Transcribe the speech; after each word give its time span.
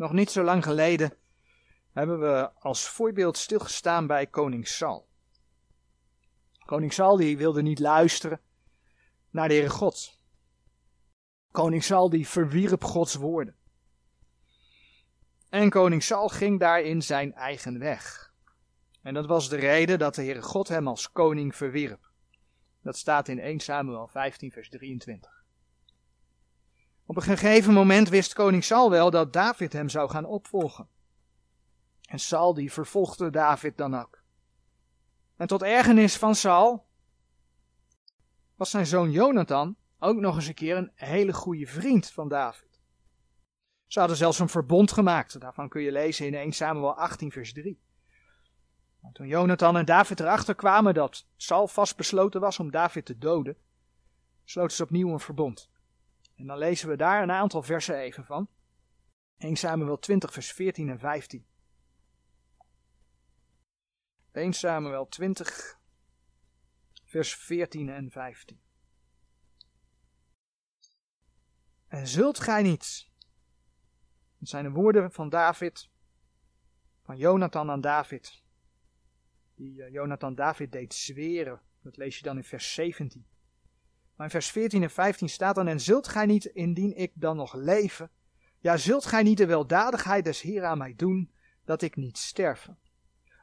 Nog 0.00 0.12
niet 0.12 0.30
zo 0.30 0.42
lang 0.42 0.64
geleden 0.64 1.14
hebben 1.92 2.20
we 2.20 2.50
als 2.52 2.88
voorbeeld 2.88 3.36
stilgestaan 3.36 4.06
bij 4.06 4.26
koning 4.26 4.68
Saul. 4.68 5.08
Koning 6.64 6.92
Saul 6.92 7.16
die 7.16 7.36
wilde 7.36 7.62
niet 7.62 7.78
luisteren 7.78 8.40
naar 9.30 9.48
de 9.48 9.54
Heere 9.54 9.70
God. 9.70 10.18
Koning 11.50 11.84
Saul 11.84 12.10
die 12.10 12.28
verwierp 12.28 12.84
Gods 12.84 13.14
woorden. 13.14 13.56
En 15.48 15.70
koning 15.70 16.02
Saul 16.02 16.28
ging 16.28 16.60
daarin 16.60 17.02
zijn 17.02 17.34
eigen 17.34 17.78
weg. 17.78 18.32
En 19.02 19.14
dat 19.14 19.26
was 19.26 19.48
de 19.48 19.56
reden 19.56 19.98
dat 19.98 20.14
de 20.14 20.22
Heere 20.22 20.42
God 20.42 20.68
hem 20.68 20.88
als 20.88 21.12
koning 21.12 21.56
verwierp. 21.56 22.10
Dat 22.82 22.96
staat 22.96 23.28
in 23.28 23.38
1 23.38 23.60
Samuel 23.60 24.08
15 24.08 24.52
vers 24.52 24.68
23. 24.68 25.39
Op 27.10 27.16
een 27.16 27.22
gegeven 27.22 27.72
moment 27.72 28.08
wist 28.08 28.32
koning 28.32 28.64
Saul 28.64 28.90
wel 28.90 29.10
dat 29.10 29.32
David 29.32 29.72
hem 29.72 29.88
zou 29.88 30.10
gaan 30.10 30.24
opvolgen. 30.24 30.88
En 32.08 32.18
Saul 32.18 32.54
die 32.54 32.72
vervolgde 32.72 33.30
David 33.30 33.76
dan 33.76 33.94
ook. 33.94 34.22
En 35.36 35.46
tot 35.46 35.62
ergernis 35.62 36.16
van 36.16 36.34
Saul 36.34 36.86
was 38.56 38.70
zijn 38.70 38.86
zoon 38.86 39.10
Jonathan 39.10 39.76
ook 39.98 40.16
nog 40.16 40.34
eens 40.36 40.46
een 40.46 40.54
keer 40.54 40.76
een 40.76 40.92
hele 40.94 41.32
goede 41.32 41.66
vriend 41.66 42.10
van 42.10 42.28
David. 42.28 42.80
Ze 43.86 43.98
hadden 43.98 44.16
zelfs 44.16 44.38
een 44.38 44.48
verbond 44.48 44.92
gemaakt. 44.92 45.40
Daarvan 45.40 45.68
kun 45.68 45.82
je 45.82 45.92
lezen 45.92 46.26
in 46.26 46.34
1 46.34 46.52
Samuel 46.52 46.94
18 46.94 47.32
vers 47.32 47.52
3. 47.52 47.80
Maar 49.00 49.12
toen 49.12 49.26
Jonathan 49.26 49.76
en 49.76 49.84
David 49.84 50.20
erachter 50.20 50.54
kwamen 50.54 50.94
dat 50.94 51.26
Saul 51.36 51.68
vastbesloten 51.68 52.40
was 52.40 52.58
om 52.58 52.70
David 52.70 53.04
te 53.04 53.18
doden, 53.18 53.56
sloten 54.44 54.76
ze 54.76 54.82
opnieuw 54.82 55.12
een 55.12 55.20
verbond. 55.20 55.69
En 56.40 56.46
dan 56.46 56.58
lezen 56.58 56.88
we 56.88 56.96
daar 56.96 57.22
een 57.22 57.30
aantal 57.30 57.62
versen 57.62 57.96
even 57.96 58.24
van. 58.24 58.48
1 59.36 59.56
Samuel 59.56 59.98
20 59.98 60.32
vers 60.32 60.52
14 60.52 60.88
en 60.88 60.98
15. 60.98 61.46
1 64.32 64.52
Samuel 64.52 65.08
20 65.08 65.78
vers 67.04 67.34
14 67.34 67.88
en 67.88 68.10
15. 68.10 68.60
En 71.86 72.08
zult 72.08 72.40
gij 72.40 72.62
niet, 72.62 73.10
dat 74.38 74.48
zijn 74.48 74.64
de 74.64 74.70
woorden 74.70 75.12
van 75.12 75.28
David, 75.28 75.90
van 77.02 77.16
Jonathan 77.16 77.70
aan 77.70 77.80
David, 77.80 78.42
die 79.54 79.74
uh, 79.74 79.92
Jonathan 79.92 80.34
David 80.34 80.72
deed 80.72 80.94
zweren, 80.94 81.60
dat 81.82 81.96
lees 81.96 82.16
je 82.16 82.22
dan 82.22 82.36
in 82.36 82.44
vers 82.44 82.74
17. 82.74 83.26
Maar 84.20 84.28
in 84.28 84.34
vers 84.34 84.50
14 84.50 84.82
en 84.82 84.90
15 84.90 85.28
staat 85.28 85.54
dan, 85.54 85.66
en 85.66 85.80
zult 85.80 86.08
gij 86.08 86.26
niet, 86.26 86.44
indien 86.44 86.96
ik 86.96 87.12
dan 87.14 87.36
nog 87.36 87.54
leven, 87.54 88.10
ja, 88.58 88.76
zult 88.76 89.04
gij 89.04 89.22
niet 89.22 89.36
de 89.36 89.46
weldadigheid 89.46 90.24
des 90.24 90.40
Heer 90.40 90.64
aan 90.64 90.78
mij 90.78 90.94
doen, 90.96 91.32
dat 91.64 91.82
ik 91.82 91.96
niet 91.96 92.18
sterven. 92.18 92.78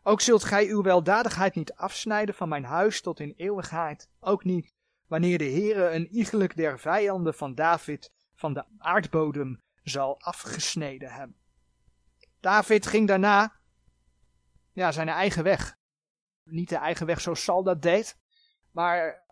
Ook 0.04 0.22
zult 0.22 0.44
gij 0.44 0.68
uw 0.68 0.82
weldadigheid 0.82 1.56
niet 1.56 1.74
afsnijden 1.74 2.36
van 2.36 2.50
mijn 2.50 2.64
huis 2.64 3.02
tot 3.02 3.20
in 3.20 3.34
eeuwigheid, 3.38 4.10
ook 4.20 4.44
niet, 4.44 4.74
wanneer 5.08 5.38
de 5.38 5.50
Heere 5.50 5.90
een 5.90 6.08
iegelijk 6.08 6.56
der 6.56 6.80
vijanden 6.80 7.34
van 7.34 7.56
David 7.56 8.12
van 8.36 8.54
de 8.54 8.66
aardbodem 8.78 9.62
zal 9.84 10.22
afgesneden 10.22 11.12
hebben. 11.12 11.38
David 12.40 12.88
ging 12.88 13.08
daarna 13.08 13.60
ja, 14.72 14.92
zijn 14.92 15.10
eigen 15.10 15.44
weg. 15.44 15.78
Niet 16.44 16.70
de 16.70 16.78
eigen 16.78 17.06
weg 17.06 17.22
zoals 17.22 17.44
Saul 17.44 17.64
dat 17.64 17.82
deed, 17.82 18.18
maar 18.72 19.26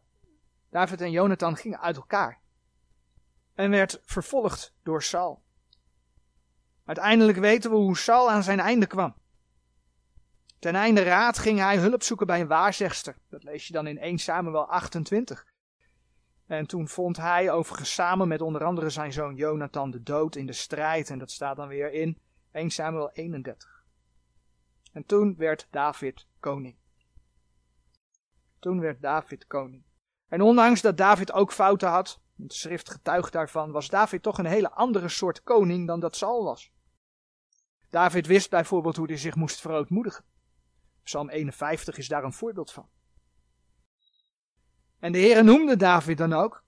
David 0.75 1.01
en 1.01 1.11
Jonathan 1.11 1.57
gingen 1.57 1.79
uit 1.79 1.95
elkaar. 1.95 2.41
En 3.53 3.69
werd 3.69 4.01
vervolgd 4.05 4.73
door 4.83 5.03
Saul. 5.03 5.43
Uiteindelijk 6.85 7.37
weten 7.37 7.69
we 7.69 7.75
hoe 7.75 7.97
Saul 7.97 8.31
aan 8.31 8.43
zijn 8.43 8.59
einde 8.59 8.85
kwam. 8.85 9.15
Ten 10.59 10.75
einde 10.75 11.03
raad 11.03 11.37
ging 11.37 11.59
hij 11.59 11.77
hulp 11.77 12.03
zoeken 12.03 12.27
bij 12.27 12.41
een 12.41 12.47
waarzegster. 12.47 13.17
Dat 13.29 13.43
lees 13.43 13.67
je 13.67 13.73
dan 13.73 13.87
in 13.87 13.97
1 13.97 14.17
Samuel 14.17 14.69
28. 14.69 15.45
En 16.45 16.67
toen 16.67 16.87
vond 16.87 17.17
hij 17.17 17.51
overigens 17.51 17.93
samen 17.93 18.27
met 18.27 18.41
onder 18.41 18.63
andere 18.63 18.89
zijn 18.89 19.13
zoon 19.13 19.35
Jonathan 19.35 19.91
de 19.91 20.03
dood 20.03 20.35
in 20.35 20.45
de 20.45 20.53
strijd. 20.53 21.09
En 21.09 21.19
dat 21.19 21.31
staat 21.31 21.55
dan 21.55 21.67
weer 21.67 21.91
in 21.91 22.21
1 22.51 22.69
Samuel 22.69 23.11
31. 23.11 23.83
En 24.91 25.05
toen 25.05 25.35
werd 25.37 25.67
David 25.69 26.27
koning. 26.39 26.75
Toen 28.59 28.79
werd 28.79 29.01
David 29.01 29.47
koning. 29.47 29.83
En 30.27 30.41
ondanks 30.41 30.81
dat 30.81 30.97
David 30.97 31.31
ook 31.31 31.51
fouten 31.51 31.89
had, 31.89 32.19
het 32.37 32.53
schrift 32.53 32.89
getuigt 32.89 33.31
daarvan, 33.31 33.71
was 33.71 33.89
David 33.89 34.23
toch 34.23 34.37
een 34.37 34.45
hele 34.45 34.71
andere 34.71 35.09
soort 35.09 35.43
koning 35.43 35.87
dan 35.87 35.99
dat 35.99 36.15
Saul 36.15 36.43
was. 36.43 36.71
David 37.89 38.27
wist 38.27 38.49
bijvoorbeeld 38.49 38.95
hoe 38.95 39.07
hij 39.07 39.17
zich 39.17 39.35
moest 39.35 39.61
verootmoedigen. 39.61 40.25
Psalm 41.03 41.29
51 41.29 41.97
is 41.97 42.07
daar 42.07 42.23
een 42.23 42.33
voorbeeld 42.33 42.71
van. 42.71 42.89
En 44.99 45.11
de 45.11 45.17
Heer 45.17 45.43
noemde 45.43 45.75
David 45.75 46.17
dan 46.17 46.33
ook. 46.33 46.63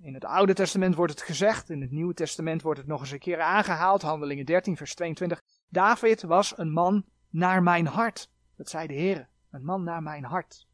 In 0.00 0.14
het 0.14 0.24
Oude 0.24 0.54
Testament 0.54 0.94
wordt 0.94 1.12
het 1.12 1.22
gezegd, 1.22 1.70
in 1.70 1.80
het 1.80 1.90
Nieuwe 1.90 2.14
Testament 2.14 2.62
wordt 2.62 2.78
het 2.78 2.88
nog 2.88 3.00
eens 3.00 3.10
een 3.10 3.18
keer 3.18 3.40
aangehaald, 3.40 4.02
Handelingen 4.02 4.46
13, 4.46 4.76
vers 4.76 4.94
22. 4.94 5.42
David 5.68 6.22
was 6.22 6.58
een 6.58 6.72
man 6.72 7.04
naar 7.28 7.62
mijn 7.62 7.86
hart. 7.86 8.30
Dat 8.56 8.68
zei 8.68 8.86
de 8.86 8.94
Heer, 8.94 9.28
een 9.50 9.64
man 9.64 9.84
naar 9.84 10.02
mijn 10.02 10.24
hart. 10.24 10.68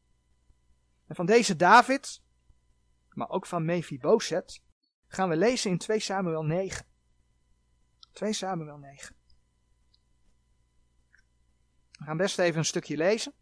En 1.07 1.15
van 1.15 1.25
deze 1.25 1.55
David, 1.55 2.21
maar 3.09 3.29
ook 3.29 3.45
van 3.45 3.65
Mephibosheth, 3.65 4.61
gaan 5.07 5.29
we 5.29 5.35
lezen 5.35 5.71
in 5.71 5.77
2 5.77 5.99
Samuel 5.99 6.43
9. 6.43 6.85
2 8.11 8.33
Samuel 8.33 8.77
9. 8.77 9.15
We 11.91 12.03
gaan 12.05 12.17
best 12.17 12.39
even 12.39 12.57
een 12.57 12.65
stukje 12.65 12.97
lezen. 12.97 13.33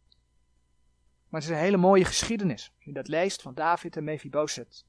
Maar 1.29 1.41
het 1.41 1.49
is 1.49 1.55
een 1.55 1.63
hele 1.63 1.77
mooie 1.77 2.05
geschiedenis. 2.05 2.71
Als 2.75 2.85
je 2.85 2.93
dat 2.93 3.07
leest 3.07 3.41
van 3.41 3.53
David 3.53 3.95
en 3.97 4.03
Mephibosheth. 4.03 4.85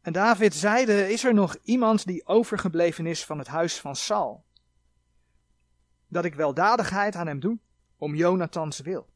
En 0.00 0.12
David 0.12 0.54
zeide, 0.54 1.12
is 1.12 1.24
er 1.24 1.34
nog 1.34 1.56
iemand 1.62 2.06
die 2.06 2.26
overgebleven 2.26 3.06
is 3.06 3.24
van 3.24 3.38
het 3.38 3.46
huis 3.46 3.80
van 3.80 3.96
Saul? 3.96 4.44
Dat 6.08 6.24
ik 6.24 6.34
weldadigheid 6.34 7.14
aan 7.14 7.26
hem 7.26 7.40
doe, 7.40 7.58
om 7.96 8.14
Jonathans 8.14 8.80
wil. 8.80 9.11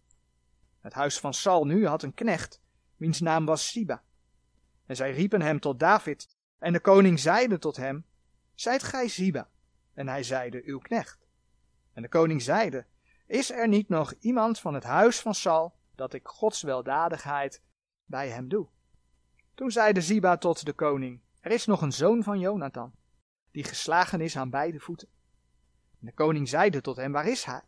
Het 0.86 0.94
huis 0.94 1.20
van 1.20 1.34
Saul 1.34 1.64
nu 1.64 1.86
had 1.86 2.02
een 2.02 2.14
knecht, 2.14 2.60
wiens 2.96 3.20
naam 3.20 3.46
was 3.46 3.68
Siba. 3.68 4.02
En 4.86 4.96
zij 4.96 5.12
riepen 5.12 5.42
hem 5.42 5.60
tot 5.60 5.78
David, 5.78 6.36
en 6.58 6.72
de 6.72 6.80
koning 6.80 7.20
zeide 7.20 7.58
tot 7.58 7.76
hem, 7.76 8.04
Zijt 8.54 8.82
gij 8.82 9.08
Siba? 9.08 9.48
En 9.94 10.08
hij 10.08 10.22
zeide, 10.22 10.62
uw 10.64 10.78
knecht. 10.78 11.26
En 11.92 12.02
de 12.02 12.08
koning 12.08 12.42
zeide, 12.42 12.86
is 13.26 13.50
er 13.50 13.68
niet 13.68 13.88
nog 13.88 14.12
iemand 14.12 14.60
van 14.60 14.74
het 14.74 14.84
huis 14.84 15.20
van 15.20 15.34
Saul, 15.34 15.74
dat 15.94 16.12
ik 16.12 16.26
Gods 16.26 16.62
weldadigheid 16.62 17.62
bij 18.04 18.28
hem 18.28 18.48
doe? 18.48 18.68
Toen 19.54 19.70
zeide 19.70 20.00
Ziba 20.00 20.36
tot 20.36 20.64
de 20.64 20.72
koning, 20.72 21.20
er 21.40 21.50
is 21.50 21.66
nog 21.66 21.82
een 21.82 21.92
zoon 21.92 22.22
van 22.22 22.38
Jonathan, 22.38 22.92
die 23.50 23.64
geslagen 23.64 24.20
is 24.20 24.36
aan 24.36 24.50
beide 24.50 24.80
voeten. 24.80 25.08
En 26.00 26.06
de 26.06 26.12
koning 26.12 26.48
zeide 26.48 26.80
tot 26.80 26.96
hem, 26.96 27.12
waar 27.12 27.28
is 27.28 27.44
hij? 27.44 27.62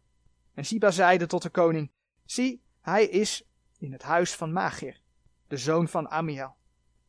En 0.54 0.66
Ziba 0.66 0.90
zeide 0.90 1.26
tot 1.26 1.42
de 1.42 1.50
koning, 1.50 1.90
zie, 2.24 2.66
hij 2.80 3.06
is 3.06 3.42
in 3.78 3.92
het 3.92 4.02
huis 4.02 4.34
van 4.34 4.52
Magir, 4.52 5.00
de 5.46 5.56
zoon 5.56 5.88
van 5.88 6.08
Amiel, 6.08 6.56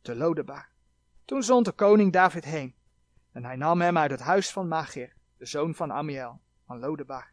te 0.02 0.16
Lodebar. 0.16 0.70
Toen 1.26 1.44
zond 1.44 1.66
de 1.66 1.72
koning 1.72 2.14
David 2.14 2.46
heen, 2.46 2.76
en 3.32 3.46
hij 3.46 3.56
nam 3.56 3.82
hem 3.82 3.98
uit 3.98 4.12
het 4.12 4.20
huis 4.20 4.52
van 4.52 4.68
Magir, 4.68 5.14
de 5.38 5.46
zoon 5.46 5.76
van 5.76 5.92
Amiel, 5.92 6.42
van 6.66 6.80
Lodebar. 6.80 7.32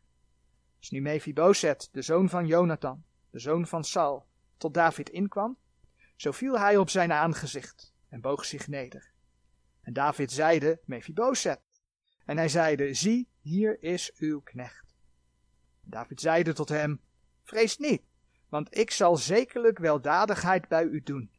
Als 0.78 0.90
nu 0.90 1.00
Mephibosheth, 1.00 1.88
de 1.92 2.02
zoon 2.02 2.28
van 2.28 2.46
Jonathan, 2.46 3.04
de 3.30 3.38
zoon 3.38 3.66
van 3.66 3.84
Saul, 3.84 4.26
tot 4.56 4.74
David 4.74 5.08
inkwam, 5.08 5.56
zo 6.16 6.32
viel 6.32 6.58
hij 6.58 6.76
op 6.76 6.90
zijn 6.90 7.12
aangezicht 7.12 7.92
en 8.08 8.20
boog 8.20 8.44
zich 8.44 8.68
neder. 8.68 9.10
En 9.82 9.92
David 9.92 10.32
zeide, 10.32 10.80
Mephibosheth. 10.84 11.60
En 12.24 12.36
hij 12.36 12.48
zeide, 12.48 12.94
zie, 12.94 13.28
hier 13.40 13.82
is 13.82 14.12
uw 14.16 14.40
knecht. 14.40 14.94
David 15.82 16.20
zeide 16.20 16.52
tot 16.52 16.68
hem, 16.68 17.00
vrees 17.42 17.78
niet, 17.78 18.02
want 18.56 18.76
ik 18.76 18.90
zal 18.90 19.16
zekerlijk 19.16 19.78
weldadigheid 19.78 20.68
bij 20.68 20.82
u 20.82 21.02
doen, 21.02 21.30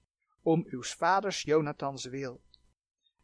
om 0.41 0.65
uw 0.67 0.83
vaders 0.83 1.41
Jonathans 1.41 2.05
wil. 2.05 2.41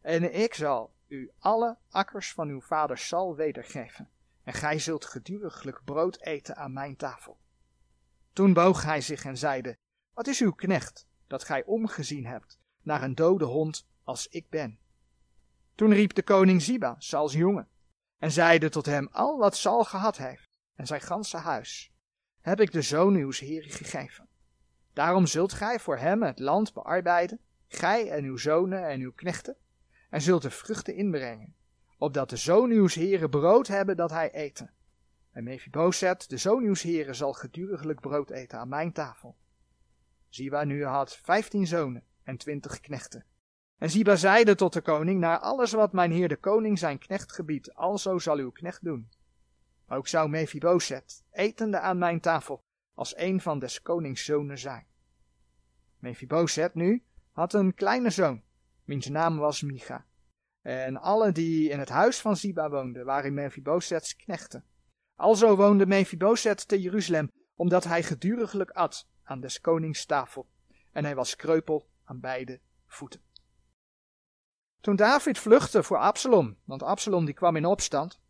En 0.01 0.35
ik 0.35 0.53
zal 0.53 0.95
u 1.07 1.31
alle 1.39 1.77
akkers 1.89 2.33
van 2.33 2.49
uw 2.49 2.61
vader 2.61 2.97
Sal 2.97 3.35
wedergeven, 3.35 4.09
en 4.43 4.53
gij 4.53 4.79
zult 4.79 5.05
geduriglijk 5.05 5.81
brood 5.83 6.21
eten 6.21 6.55
aan 6.55 6.73
mijn 6.73 6.95
tafel. 6.95 7.39
Toen 8.31 8.53
boog 8.53 8.83
hij 8.83 9.01
zich 9.01 9.25
en 9.25 9.37
zeide, 9.37 9.77
wat 10.13 10.27
is 10.27 10.41
uw 10.41 10.51
knecht, 10.51 11.07
dat 11.27 11.43
gij 11.43 11.63
omgezien 11.63 12.25
hebt 12.25 12.59
naar 12.81 13.03
een 13.03 13.15
dode 13.15 13.45
hond 13.45 13.87
als 14.03 14.27
ik 14.27 14.49
ben? 14.49 14.79
Toen 15.75 15.93
riep 15.93 16.13
de 16.13 16.23
koning 16.23 16.61
Ziba, 16.61 16.95
Sals 16.97 17.33
jongen, 17.33 17.69
en 18.17 18.31
zeide 18.31 18.69
tot 18.69 18.85
hem 18.85 19.07
al 19.11 19.37
wat 19.37 19.55
Sal 19.55 19.83
gehad 19.83 20.17
heeft, 20.17 20.59
en 20.75 20.87
zijn 20.87 21.01
ganse 21.01 21.37
huis, 21.37 21.92
heb 22.43 22.59
ik 22.59 22.71
de 22.71 22.81
zoon 22.81 23.15
uws 23.15 23.39
heren 23.39 23.69
gegeven. 23.69 24.27
Daarom 24.93 25.25
zult 25.25 25.53
gij 25.53 25.79
voor 25.79 25.97
hem 25.97 26.23
het 26.23 26.39
land 26.39 26.73
bearbeiden, 26.73 27.39
gij 27.67 28.09
en 28.09 28.23
uw 28.23 28.37
zonen 28.37 28.87
en 28.87 28.99
uw 28.99 29.11
knechten, 29.11 29.55
en 30.09 30.21
zult 30.21 30.41
de 30.41 30.49
vruchten 30.49 30.95
inbrengen, 30.95 31.55
opdat 31.97 32.29
de 32.29 32.35
zoon 32.35 32.69
uw 32.69 32.87
heren 32.87 33.29
brood 33.29 33.67
hebben 33.67 33.97
dat 33.97 34.09
hij 34.09 34.31
eten. 34.31 34.71
En 35.31 35.43
Mephibosheth, 35.43 36.29
de 36.29 36.37
zoon 36.37 36.63
uw 36.63 36.75
heren, 36.75 37.15
zal 37.15 37.33
geduriglijk 37.33 37.99
brood 37.99 38.29
eten 38.29 38.59
aan 38.59 38.69
mijn 38.69 38.91
tafel. 38.91 39.35
Ziba 40.29 40.63
nu 40.63 40.85
had 40.85 41.17
vijftien 41.17 41.67
zonen 41.67 42.03
en 42.23 42.37
twintig 42.37 42.79
knechten. 42.79 43.25
En 43.77 43.89
Ziba 43.89 44.15
zeide 44.15 44.55
tot 44.55 44.73
de 44.73 44.81
koning, 44.81 45.19
naar 45.19 45.39
alles 45.39 45.71
wat 45.71 45.93
mijn 45.93 46.11
heer 46.11 46.27
de 46.27 46.35
koning 46.35 46.79
zijn 46.79 46.97
knecht 46.97 47.31
gebiedt, 47.31 47.75
alzo 47.75 48.19
zal 48.19 48.37
uw 48.37 48.51
knecht 48.51 48.83
doen. 48.83 49.09
Ook 49.93 50.07
zou 50.07 50.29
Mephibosheth, 50.29 51.23
etende 51.31 51.79
aan 51.79 51.97
mijn 51.97 52.19
tafel, 52.19 52.63
als 52.93 53.17
een 53.17 53.41
van 53.41 53.59
des 53.59 53.81
konings 53.81 54.25
zonen 54.25 54.57
zijn. 54.57 54.85
Mephibosheth 55.97 56.73
nu 56.73 57.03
had 57.31 57.53
een 57.53 57.73
kleine 57.73 58.09
zoon, 58.09 58.41
wiens 58.83 59.07
naam 59.07 59.37
was 59.37 59.61
Micha. 59.61 60.05
En 60.61 60.97
alle 60.97 61.31
die 61.31 61.69
in 61.69 61.79
het 61.79 61.89
huis 61.89 62.21
van 62.21 62.37
Ziba 62.37 62.69
woonden, 62.69 63.05
waren 63.05 63.33
Mephibosheths 63.33 64.15
knechten. 64.15 64.65
Alzo 65.15 65.55
woonde 65.55 65.85
Mephibosheth 65.85 66.67
te 66.67 66.81
Jeruzalem, 66.81 67.31
omdat 67.55 67.83
hij 67.83 68.03
geduriglijk 68.03 68.71
at 68.71 69.07
aan 69.23 69.39
des 69.39 69.61
konings 69.61 70.05
tafel. 70.05 70.47
En 70.91 71.03
hij 71.03 71.15
was 71.15 71.35
kreupel 71.35 71.89
aan 72.03 72.19
beide 72.19 72.59
voeten. 72.85 73.21
Toen 74.79 74.95
David 74.95 75.39
vluchtte 75.39 75.83
voor 75.83 75.97
Absalom, 75.97 76.57
want 76.63 76.83
Absalom 76.83 77.25
die 77.25 77.33
kwam 77.33 77.55
in 77.55 77.65
opstand. 77.65 78.21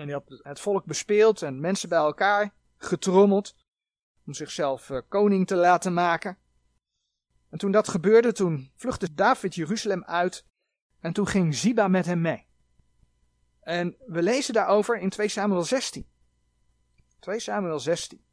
En 0.00 0.08
hij 0.08 0.14
had 0.14 0.40
het 0.42 0.60
volk 0.60 0.84
bespeeld 0.84 1.42
en 1.42 1.60
mensen 1.60 1.88
bij 1.88 1.98
elkaar 1.98 2.54
getrommeld 2.76 3.54
om 4.26 4.34
zichzelf 4.34 4.90
eh, 4.90 5.00
koning 5.08 5.46
te 5.46 5.54
laten 5.54 5.92
maken. 5.92 6.38
En 7.48 7.58
toen 7.58 7.70
dat 7.70 7.88
gebeurde, 7.88 8.32
toen 8.32 8.70
vluchtte 8.76 9.14
David 9.14 9.54
Jeruzalem 9.54 10.04
uit 10.04 10.46
en 11.00 11.12
toen 11.12 11.26
ging 11.26 11.54
Ziba 11.54 11.88
met 11.88 12.06
hem 12.06 12.20
mee. 12.20 12.46
En 13.60 13.96
we 14.06 14.22
lezen 14.22 14.54
daarover 14.54 14.98
in 14.98 15.10
2 15.10 15.28
Samuel 15.28 15.62
16. 15.62 16.08
2 17.18 17.40
Samuel 17.40 17.80
16. 17.80 18.24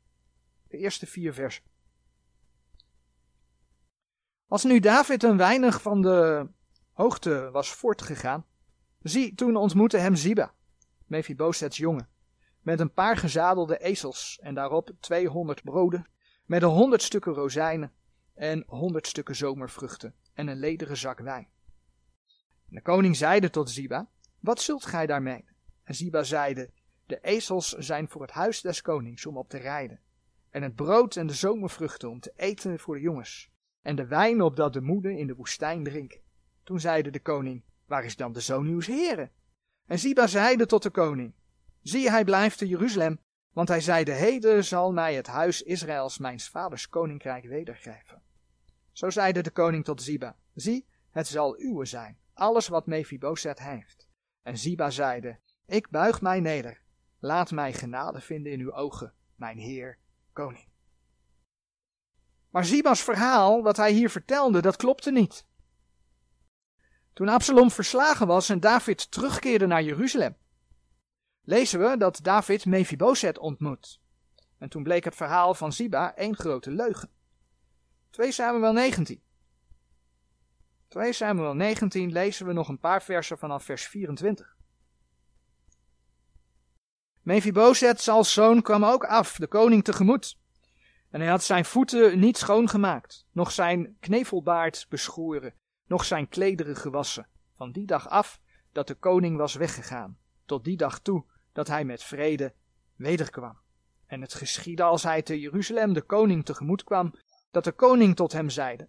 De 0.68 0.78
eerste 0.78 1.08
vier 1.08 1.34
versen. 1.34 1.64
Als 4.48 4.64
nu 4.64 4.80
David 4.80 5.24
een 5.24 5.38
weinig 5.38 5.82
van 5.82 6.02
de 6.02 6.48
hoogte 6.92 7.50
was 7.52 7.74
voortgegaan, 7.74 8.46
zie, 9.02 9.36
toen 9.36 9.56
ontmoette 9.56 9.98
hem 9.98 10.16
Ziba, 10.16 10.56
Mephiboseths 11.08 11.78
jongen, 11.78 12.10
met 12.62 12.80
een 12.80 12.94
paar 12.94 13.18
gezadelde 13.18 13.78
ezels 13.78 14.40
en 14.42 14.54
daarop 14.54 14.92
200 15.00 15.64
broden, 15.64 16.08
met 16.46 16.62
een 16.62 16.70
honderd 16.70 17.02
stukken 17.02 17.34
rozijnen 17.34 17.92
en 18.34 18.64
honderd 18.68 19.08
stukken 19.08 19.36
zomervruchten 19.36 20.16
en 20.34 20.48
een 20.48 20.60
lederen 20.60 20.98
zak 20.98 21.20
wijn. 21.20 21.50
de 22.66 22.82
koning 22.82 23.16
zeide 23.16 23.50
tot 23.50 23.70
Ziba, 23.70 24.10
wat 24.40 24.62
zult 24.62 24.86
gij 24.86 25.06
daarmee? 25.06 25.46
En 25.84 25.96
Ziba 25.96 26.24
zeide, 26.24 26.72
de 27.06 27.20
ezels 27.22 27.70
zijn 27.70 28.10
voor 28.10 28.22
het 28.22 28.32
huis 28.32 28.62
des 28.62 28.82
konings 28.82 29.26
om 29.26 29.38
op 29.38 29.50
te 29.50 29.58
rijden, 29.58 30.00
en 30.50 30.62
het 30.62 30.76
brood 30.76 31.16
en 31.16 31.28
de 31.28 31.34
zomervruchten 31.34 32.10
om 32.10 32.20
te 32.20 32.34
eten 32.36 32.80
voor 32.80 32.96
de 32.96 33.02
jongens, 33.02 33.52
en 33.82 33.96
de 33.96 34.06
wijn 34.06 34.42
opdat 34.42 34.74
de 34.74 34.82
moeden 34.82 35.18
in 35.18 35.28
de 35.28 35.36
woestijn 35.36 35.84
drinken. 35.84 36.20
Toen 36.64 36.80
zeide 36.80 37.10
de 37.10 37.22
koning, 37.22 37.64
waar 37.86 38.06
is 38.06 38.16
dan 38.16 38.34
de 38.34 38.40
zoon 38.40 38.68
uws 38.68 38.88
heren? 38.88 39.32
En 39.88 40.00
Ziba 40.00 40.28
zeide 40.28 40.66
tot 40.66 40.84
de 40.84 40.90
koning, 40.90 41.34
zie 41.82 42.10
hij 42.10 42.24
blijft 42.24 42.58
te 42.58 42.68
Jeruzalem, 42.68 43.20
want 43.54 43.68
hij 43.68 43.82
zeide, 43.82 44.12
heden 44.12 44.64
zal 44.64 44.94
mij 44.94 45.16
het 45.16 45.28
huis 45.28 45.62
Israëls 45.62 46.18
mijns 46.18 46.50
vaders 46.50 46.90
koninkrijk 46.90 47.46
wedergeven. 47.46 48.22
Zo 48.92 49.10
zeide 49.10 49.42
de 49.42 49.52
koning 49.52 49.84
tot 49.84 50.02
Ziba, 50.02 50.36
zie, 50.54 50.88
het 51.12 51.28
zal 51.28 51.60
uwe 51.60 51.86
zijn, 51.86 52.18
alles 52.34 52.68
wat 52.68 52.86
Mephibosheth 52.86 53.60
heeft. 53.60 54.08
En 54.42 54.58
Ziba 54.58 54.90
zeide, 54.90 55.40
ik 55.66 55.90
buig 55.90 56.22
mij 56.22 56.40
neder, 56.40 56.82
laat 57.20 57.52
mij 57.52 57.74
genade 57.74 58.22
vinden 58.22 58.52
in 58.52 58.60
uw 58.60 58.74
ogen, 58.74 59.14
mijn 59.36 59.58
heer, 59.58 59.98
koning. 60.34 60.68
Maar 62.50 62.66
Ziba's 62.66 63.04
verhaal, 63.04 63.64
wat 63.64 63.78
hij 63.78 63.92
hier 63.92 64.10
vertelde, 64.10 64.62
dat 64.62 64.76
klopte 64.76 65.12
niet. 65.12 65.46
Toen 67.18 67.30
Absalom 67.30 67.72
verslagen 67.72 68.28
was 68.28 68.50
en 68.50 68.60
David 68.60 69.12
terugkeerde 69.12 69.66
naar 69.66 69.84
Jeruzalem, 69.84 70.38
lezen 71.42 71.80
we 71.80 71.98
dat 71.98 72.20
David 72.24 72.66
Mephibosheth 72.66 73.38
ontmoet. 73.38 74.02
En 74.58 74.70
toen 74.70 74.84
bleek 74.84 75.04
het 75.04 75.16
verhaal 75.16 75.54
van 75.54 75.74
Ziba 75.74 76.16
één 76.16 76.36
grote 76.36 76.72
leugen. 76.72 77.10
2 78.10 78.32
Samuel 78.32 78.74
19. 78.74 79.22
2 80.88 81.14
Samuel 81.14 81.54
19 81.54 82.12
lezen 82.12 82.46
we 82.46 82.54
nog 82.54 82.68
een 82.68 82.80
paar 82.80 83.04
versen 83.04 83.38
vanaf 83.38 83.64
vers 83.64 83.88
24. 83.88 84.58
Mephibosheth, 87.22 88.08
als 88.08 88.34
zoon, 88.34 88.62
kwam 88.62 88.86
ook 88.86 89.06
af, 89.06 89.36
de 89.36 89.48
koning 89.48 89.84
tegemoet. 89.84 90.38
En 91.10 91.20
hij 91.20 91.30
had 91.30 91.44
zijn 91.44 91.66
voeten 91.66 92.20
niet 92.20 92.38
schoongemaakt, 92.38 93.26
nog 93.32 93.52
zijn 93.52 93.98
knevelbaard 94.00 94.86
beschoren, 94.90 95.54
nog 95.88 96.06
zijn 96.06 96.30
klederen 96.30 96.76
gewassen. 96.76 97.28
Van 97.54 97.72
die 97.72 97.86
dag 97.86 98.10
af 98.10 98.40
dat 98.72 98.88
de 98.88 98.96
koning 98.96 99.38
was 99.38 99.56
weggegaan, 99.56 100.18
tot 100.46 100.64
die 100.64 100.78
dag 100.78 101.00
toe 101.00 101.26
dat 101.52 101.68
hij 101.68 101.86
met 101.86 102.04
vrede 102.04 102.54
wederkwam. 102.96 103.58
En 104.06 104.22
het 104.22 104.34
geschiedde 104.34 104.84
als 104.84 105.04
hij 105.04 105.22
te 105.22 105.40
Jeruzalem 105.40 105.94
de 105.94 106.02
koning 106.02 106.46
tegemoet 106.46 106.84
kwam, 106.84 107.14
dat 107.52 107.64
de 107.64 107.72
koning 107.72 108.16
tot 108.16 108.32
hem 108.32 108.50
zeide, 108.50 108.88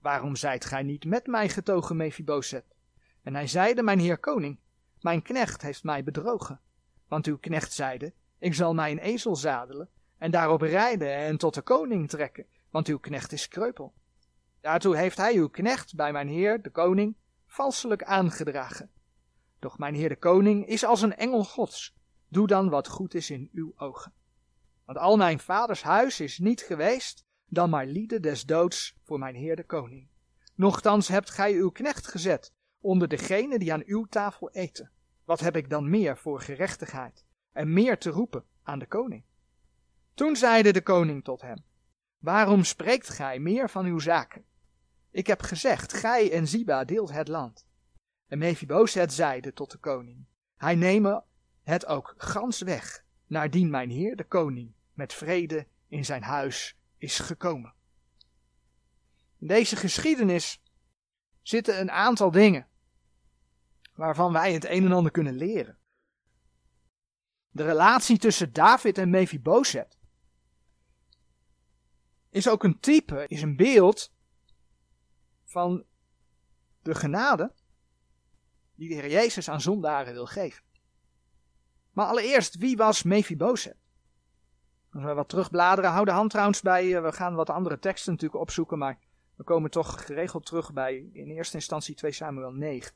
Waarom 0.00 0.36
zijt 0.36 0.64
gij 0.64 0.82
niet 0.82 1.04
met 1.04 1.26
mij 1.26 1.48
getogen, 1.48 1.96
Mephibosheth? 1.96 2.74
En 3.22 3.34
hij 3.34 3.46
zeide, 3.46 3.82
Mijn 3.82 3.98
heer 3.98 4.18
koning, 4.18 4.58
mijn 5.00 5.22
knecht 5.22 5.62
heeft 5.62 5.84
mij 5.84 6.04
bedrogen. 6.04 6.60
Want 7.08 7.26
uw 7.26 7.38
knecht 7.38 7.72
zeide, 7.72 8.12
Ik 8.38 8.54
zal 8.54 8.74
mij 8.74 8.90
een 8.90 8.98
ezel 8.98 9.36
zadelen, 9.36 9.88
en 10.18 10.30
daarop 10.30 10.60
rijden 10.60 11.14
en 11.14 11.36
tot 11.36 11.54
de 11.54 11.62
koning 11.62 12.08
trekken, 12.08 12.46
want 12.70 12.88
uw 12.88 12.98
knecht 12.98 13.32
is 13.32 13.48
kreupel. 13.48 13.94
Daartoe 14.68 14.96
heeft 14.96 15.16
hij 15.16 15.34
uw 15.34 15.48
knecht 15.48 15.94
bij 15.94 16.12
mijn 16.12 16.28
heer, 16.28 16.62
de 16.62 16.70
koning, 16.70 17.16
valselijk 17.46 18.02
aangedragen. 18.02 18.90
Doch 19.58 19.78
mijn 19.78 19.94
heer 19.94 20.08
de 20.08 20.16
koning 20.16 20.66
is 20.66 20.84
als 20.84 21.02
een 21.02 21.16
engel 21.16 21.44
gods. 21.44 21.96
Doe 22.28 22.46
dan 22.46 22.68
wat 22.68 22.88
goed 22.88 23.14
is 23.14 23.30
in 23.30 23.50
uw 23.52 23.72
ogen. 23.76 24.12
Want 24.84 24.98
al 24.98 25.16
mijn 25.16 25.38
vaders 25.40 25.82
huis 25.82 26.20
is 26.20 26.38
niet 26.38 26.60
geweest 26.60 27.24
dan 27.46 27.70
maar 27.70 27.86
lieden 27.86 28.22
des 28.22 28.44
doods 28.44 28.96
voor 29.02 29.18
mijn 29.18 29.34
heer 29.34 29.56
de 29.56 29.64
koning. 29.64 30.08
Nochtans 30.54 31.08
hebt 31.08 31.30
gij 31.30 31.52
uw 31.52 31.70
knecht 31.70 32.06
gezet 32.06 32.52
onder 32.80 33.08
degenen 33.08 33.58
die 33.58 33.72
aan 33.72 33.82
uw 33.86 34.04
tafel 34.04 34.50
eten. 34.50 34.90
Wat 35.24 35.40
heb 35.40 35.56
ik 35.56 35.70
dan 35.70 35.90
meer 35.90 36.16
voor 36.16 36.40
gerechtigheid 36.40 37.24
en 37.52 37.72
meer 37.72 37.98
te 37.98 38.10
roepen 38.10 38.44
aan 38.62 38.78
de 38.78 38.86
koning? 38.86 39.24
Toen 40.14 40.36
zeide 40.36 40.72
de 40.72 40.82
koning 40.82 41.24
tot 41.24 41.40
hem, 41.40 41.64
waarom 42.18 42.64
spreekt 42.64 43.08
gij 43.08 43.38
meer 43.38 43.70
van 43.70 43.84
uw 43.84 43.98
zaken? 43.98 44.46
Ik 45.18 45.26
heb 45.26 45.42
gezegd, 45.42 45.92
gij 45.92 46.32
en 46.32 46.48
Ziba 46.48 46.84
deelt 46.84 47.12
het 47.12 47.28
land. 47.28 47.66
En 48.26 48.38
Mephibosheth 48.38 49.12
zeide 49.12 49.52
tot 49.52 49.70
de 49.70 49.78
koning, 49.78 50.26
hij 50.56 50.74
neme 50.74 51.24
het 51.62 51.86
ook 51.86 52.14
gans 52.16 52.60
weg, 52.60 53.04
naardien 53.26 53.70
mijn 53.70 53.90
heer 53.90 54.16
de 54.16 54.24
koning 54.24 54.74
met 54.92 55.12
vrede 55.12 55.66
in 55.88 56.04
zijn 56.04 56.22
huis 56.22 56.76
is 56.98 57.18
gekomen. 57.18 57.74
In 59.38 59.46
deze 59.46 59.76
geschiedenis 59.76 60.62
zitten 61.42 61.80
een 61.80 61.90
aantal 61.90 62.30
dingen 62.30 62.68
waarvan 63.94 64.32
wij 64.32 64.52
het 64.52 64.64
een 64.64 64.84
en 64.84 64.92
ander 64.92 65.12
kunnen 65.12 65.34
leren. 65.34 65.78
De 67.48 67.64
relatie 67.64 68.18
tussen 68.18 68.52
David 68.52 68.98
en 68.98 69.10
Mephibosheth 69.10 69.98
is 72.30 72.48
ook 72.48 72.64
een 72.64 72.80
type, 72.80 73.24
is 73.28 73.42
een 73.42 73.56
beeld 73.56 74.16
van 75.58 75.84
de 76.82 76.94
genade 76.94 77.52
die 78.74 78.88
de 78.88 78.94
Heer 78.94 79.10
Jezus 79.10 79.50
aan 79.50 79.60
zondaren 79.60 80.12
wil 80.12 80.26
geven. 80.26 80.62
Maar 81.92 82.06
allereerst, 82.06 82.56
wie 82.56 82.76
was 82.76 83.02
Mephibosheth? 83.02 83.76
Als 84.92 85.04
we 85.04 85.14
wat 85.14 85.28
terugbladeren, 85.28 85.90
hou 85.90 86.04
de 86.04 86.10
hand 86.10 86.30
trouwens 86.30 86.60
bij. 86.60 87.02
We 87.02 87.12
gaan 87.12 87.34
wat 87.34 87.50
andere 87.50 87.78
teksten 87.78 88.12
natuurlijk 88.12 88.40
opzoeken, 88.40 88.78
maar 88.78 88.98
we 89.36 89.44
komen 89.44 89.70
toch 89.70 90.04
geregeld 90.06 90.46
terug 90.46 90.72
bij 90.72 91.08
in 91.12 91.30
eerste 91.30 91.56
instantie 91.56 91.94
2 91.94 92.12
Samuel 92.12 92.52
9. 92.52 92.92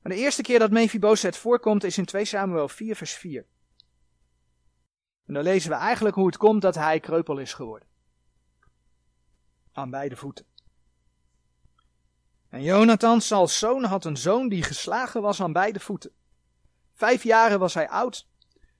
Maar 0.00 0.12
de 0.12 0.18
eerste 0.18 0.42
keer 0.42 0.58
dat 0.58 0.70
Mephibosheth 0.70 1.36
voorkomt 1.36 1.84
is 1.84 1.98
in 1.98 2.04
2 2.04 2.24
Samuel 2.24 2.68
4 2.68 2.96
vers 2.96 3.12
4. 3.14 3.46
En 5.26 5.34
dan 5.34 5.42
lezen 5.42 5.70
we 5.70 5.76
eigenlijk 5.76 6.14
hoe 6.14 6.26
het 6.26 6.36
komt 6.36 6.62
dat 6.62 6.74
hij 6.74 7.00
kreupel 7.00 7.38
is 7.38 7.54
geworden. 7.54 7.90
Aan 9.72 9.90
beide 9.90 10.16
voeten. 10.16 10.46
En 12.48 12.62
Jonathan, 12.62 13.20
Sauls 13.20 13.58
zoon, 13.58 13.84
had 13.84 14.04
een 14.04 14.16
zoon 14.16 14.48
die 14.48 14.62
geslagen 14.62 15.22
was 15.22 15.42
aan 15.42 15.52
beide 15.52 15.80
voeten. 15.80 16.12
Vijf 16.92 17.22
jaren 17.22 17.58
was 17.58 17.74
hij 17.74 17.88
oud 17.88 18.28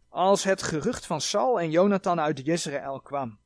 als 0.09 0.45
het 0.45 0.63
gerucht 0.63 1.07
van 1.07 1.21
Saul 1.21 1.61
en 1.61 1.71
Jonathan 1.71 2.21
uit 2.21 2.45
Jezreel 2.45 3.01
kwam, 3.01 3.39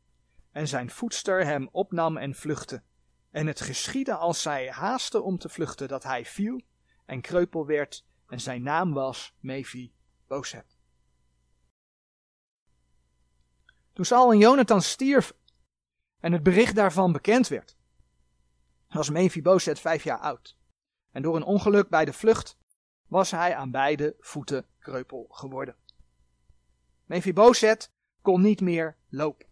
en 0.50 0.68
zijn 0.68 0.90
voedster 0.90 1.44
hem 1.44 1.68
opnam 1.72 2.16
en 2.16 2.34
vluchtte. 2.34 2.82
En 3.30 3.46
het 3.46 3.60
geschiedde 3.60 4.14
als 4.14 4.42
zij 4.42 4.70
haastte 4.70 5.22
om 5.22 5.38
te 5.38 5.48
vluchten, 5.48 5.88
dat 5.88 6.02
hij 6.02 6.24
viel 6.24 6.60
en 7.04 7.20
kreupel 7.20 7.66
werd 7.66 8.04
en 8.28 8.40
zijn 8.40 8.62
naam 8.62 8.92
was 8.92 9.34
Mevi 9.40 9.92
Bozet. 10.26 10.76
Toen 13.92 14.04
Saul 14.04 14.32
en 14.32 14.38
Jonathan 14.38 14.82
stierven 14.82 15.36
en 16.20 16.32
het 16.32 16.42
bericht 16.42 16.74
daarvan 16.74 17.12
bekend 17.12 17.48
werd, 17.48 17.76
was 18.88 19.10
Mevi 19.10 19.42
Bozet 19.42 19.80
vijf 19.80 20.04
jaar 20.04 20.18
oud. 20.18 20.56
En 21.10 21.22
door 21.22 21.36
een 21.36 21.44
ongeluk 21.44 21.88
bij 21.88 22.04
de 22.04 22.12
vlucht 22.12 22.58
was 23.06 23.30
hij 23.30 23.54
aan 23.54 23.70
beide 23.70 24.16
voeten 24.20 24.66
kreupel 24.78 25.26
geworden. 25.30 25.76
Mephibozet 27.04 27.90
kon 28.22 28.40
niet 28.40 28.60
meer 28.60 28.96
lopen. 29.08 29.46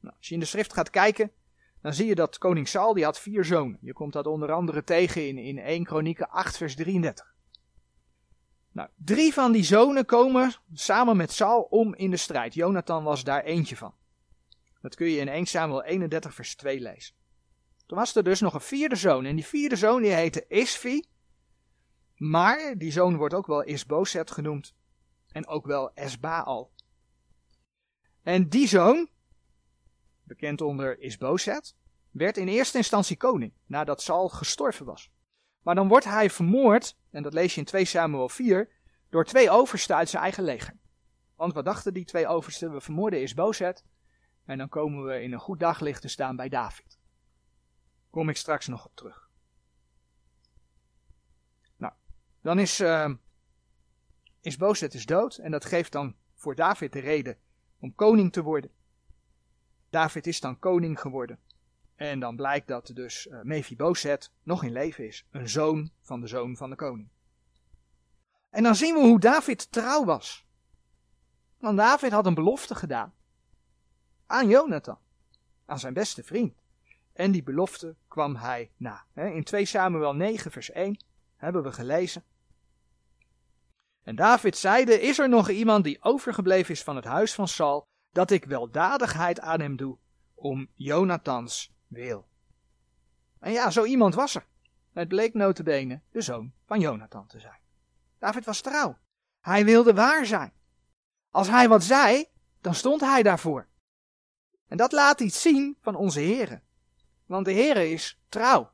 Nou, 0.00 0.14
als 0.16 0.28
je 0.28 0.34
in 0.34 0.40
de 0.40 0.46
schrift 0.46 0.72
gaat 0.72 0.90
kijken, 0.90 1.30
dan 1.80 1.94
zie 1.94 2.06
je 2.06 2.14
dat 2.14 2.38
koning 2.38 2.68
Saul 2.68 2.94
die 2.94 3.04
had 3.04 3.18
vier 3.18 3.44
zonen. 3.44 3.78
Je 3.80 3.92
komt 3.92 4.12
dat 4.12 4.26
onder 4.26 4.52
andere 4.52 4.84
tegen 4.84 5.28
in, 5.28 5.38
in 5.38 5.58
1 5.58 5.84
Kronieken 5.84 6.28
8 6.28 6.56
vers 6.56 6.74
33. 6.74 7.34
Nou, 8.72 8.88
drie 8.94 9.32
van 9.32 9.52
die 9.52 9.64
zonen 9.64 10.04
komen 10.04 10.54
samen 10.72 11.16
met 11.16 11.32
Saul 11.32 11.62
om 11.62 11.94
in 11.94 12.10
de 12.10 12.16
strijd. 12.16 12.54
Jonathan 12.54 13.04
was 13.04 13.24
daar 13.24 13.42
eentje 13.42 13.76
van. 13.76 13.94
Dat 14.84 14.94
kun 14.94 15.06
je 15.06 15.18
in 15.18 15.28
1 15.28 15.46
Samuel 15.46 15.82
31 15.82 16.34
vers 16.34 16.54
2 16.54 16.80
lezen. 16.80 17.14
Toen 17.86 17.98
was 17.98 18.16
er 18.16 18.24
dus 18.24 18.40
nog 18.40 18.54
een 18.54 18.60
vierde 18.60 18.96
zoon. 18.96 19.24
En 19.24 19.34
die 19.34 19.46
vierde 19.46 19.76
zoon 19.76 20.02
die 20.02 20.12
heette 20.12 20.44
Isvi. 20.48 21.04
Maar 22.16 22.78
die 22.78 22.92
zoon 22.92 23.16
wordt 23.16 23.34
ook 23.34 23.46
wel 23.46 23.62
Isbozet 23.62 24.30
genoemd. 24.30 24.74
En 25.32 25.46
ook 25.46 25.66
wel 25.66 25.94
Esbaal. 25.94 26.72
En 28.22 28.48
die 28.48 28.68
zoon, 28.68 29.08
bekend 30.22 30.60
onder 30.60 30.98
Isbozet, 30.98 31.76
werd 32.10 32.36
in 32.36 32.48
eerste 32.48 32.76
instantie 32.76 33.16
koning, 33.16 33.52
nadat 33.66 34.02
Saul 34.02 34.28
gestorven 34.28 34.86
was. 34.86 35.10
Maar 35.62 35.74
dan 35.74 35.88
wordt 35.88 36.04
hij 36.04 36.30
vermoord, 36.30 36.96
en 37.10 37.22
dat 37.22 37.34
lees 37.34 37.54
je 37.54 37.60
in 37.60 37.66
2 37.66 37.84
Samuel 37.84 38.28
4, 38.28 38.70
door 39.10 39.24
twee 39.24 39.50
oversten 39.50 39.96
uit 39.96 40.08
zijn 40.08 40.22
eigen 40.22 40.44
leger. 40.44 40.78
Want 41.36 41.52
wat 41.52 41.64
dachten 41.64 41.94
die 41.94 42.04
twee 42.04 42.26
oversten? 42.26 42.72
We 42.72 42.80
vermoorden 42.80 43.22
Isbozet 43.22 43.84
en 44.44 44.58
dan 44.58 44.68
komen 44.68 45.04
we 45.04 45.22
in 45.22 45.32
een 45.32 45.38
goed 45.38 45.60
daglicht 45.60 46.00
te 46.00 46.08
staan 46.08 46.36
bij 46.36 46.48
David. 46.48 46.98
Kom 48.10 48.28
ik 48.28 48.36
straks 48.36 48.66
nog 48.66 48.84
op 48.84 48.94
terug. 48.94 49.30
Nou, 51.76 51.92
dan 52.40 52.58
is, 52.58 52.80
uh, 52.80 53.10
is 54.40 54.56
Bozet 54.56 54.94
is 54.94 55.06
dood 55.06 55.36
en 55.36 55.50
dat 55.50 55.64
geeft 55.64 55.92
dan 55.92 56.16
voor 56.34 56.54
David 56.54 56.92
de 56.92 57.00
reden 57.00 57.38
om 57.78 57.94
koning 57.94 58.32
te 58.32 58.42
worden. 58.42 58.70
David 59.90 60.26
is 60.26 60.40
dan 60.40 60.58
koning 60.58 61.00
geworden. 61.00 61.38
En 61.94 62.20
dan 62.20 62.36
blijkt 62.36 62.68
dat 62.68 62.90
dus 62.94 63.26
uh, 63.26 63.42
Mephibozet 63.42 64.32
nog 64.42 64.62
in 64.62 64.72
leven 64.72 65.06
is. 65.06 65.26
Een 65.30 65.48
zoon 65.48 65.90
van 66.02 66.20
de 66.20 66.26
zoon 66.26 66.56
van 66.56 66.70
de 66.70 66.76
koning. 66.76 67.08
En 68.50 68.62
dan 68.62 68.74
zien 68.74 68.94
we 68.94 69.00
hoe 69.00 69.20
David 69.20 69.72
trouw 69.72 70.04
was. 70.04 70.46
Want 71.58 71.78
David 71.78 72.12
had 72.12 72.26
een 72.26 72.34
belofte 72.34 72.74
gedaan. 72.74 73.14
Aan 74.34 74.48
Jonathan. 74.48 74.98
Aan 75.66 75.78
zijn 75.78 75.94
beste 75.94 76.22
vriend. 76.22 76.54
En 77.12 77.30
die 77.30 77.42
belofte 77.42 77.96
kwam 78.08 78.36
hij 78.36 78.70
na. 78.76 79.04
In 79.14 79.44
2 79.44 79.64
Samuel 79.64 80.14
9 80.14 80.50
vers 80.50 80.70
1 80.70 81.04
hebben 81.36 81.62
we 81.62 81.72
gelezen. 81.72 82.24
En 84.02 84.16
David 84.16 84.56
zeide, 84.56 85.00
is 85.00 85.18
er 85.18 85.28
nog 85.28 85.50
iemand 85.50 85.84
die 85.84 86.02
overgebleven 86.02 86.74
is 86.74 86.82
van 86.82 86.96
het 86.96 87.04
huis 87.04 87.34
van 87.34 87.48
Saul, 87.48 87.86
dat 88.10 88.30
ik 88.30 88.44
weldadigheid 88.44 89.40
aan 89.40 89.60
hem 89.60 89.76
doe, 89.76 89.98
om 90.34 90.68
Jonathans 90.74 91.74
wil. 91.86 92.28
En 93.38 93.52
ja, 93.52 93.70
zo 93.70 93.84
iemand 93.84 94.14
was 94.14 94.34
er. 94.34 94.46
Het 94.92 95.08
bleek 95.08 95.34
notabene 95.34 96.00
de 96.10 96.20
zoon 96.20 96.52
van 96.66 96.80
Jonathan 96.80 97.26
te 97.26 97.40
zijn. 97.40 97.60
David 98.18 98.44
was 98.44 98.60
trouw. 98.60 98.98
Hij 99.40 99.64
wilde 99.64 99.94
waar 99.94 100.26
zijn. 100.26 100.52
Als 101.30 101.48
hij 101.48 101.68
wat 101.68 101.82
zei, 101.82 102.26
dan 102.60 102.74
stond 102.74 103.00
hij 103.00 103.22
daarvoor. 103.22 103.72
En 104.74 104.80
dat 104.80 104.92
laat 104.92 105.20
iets 105.20 105.42
zien 105.42 105.76
van 105.80 105.94
onze 105.94 106.20
Heeren. 106.20 106.62
Want 107.26 107.44
de 107.44 107.52
Heere 107.52 107.90
is 107.90 108.20
trouw. 108.28 108.72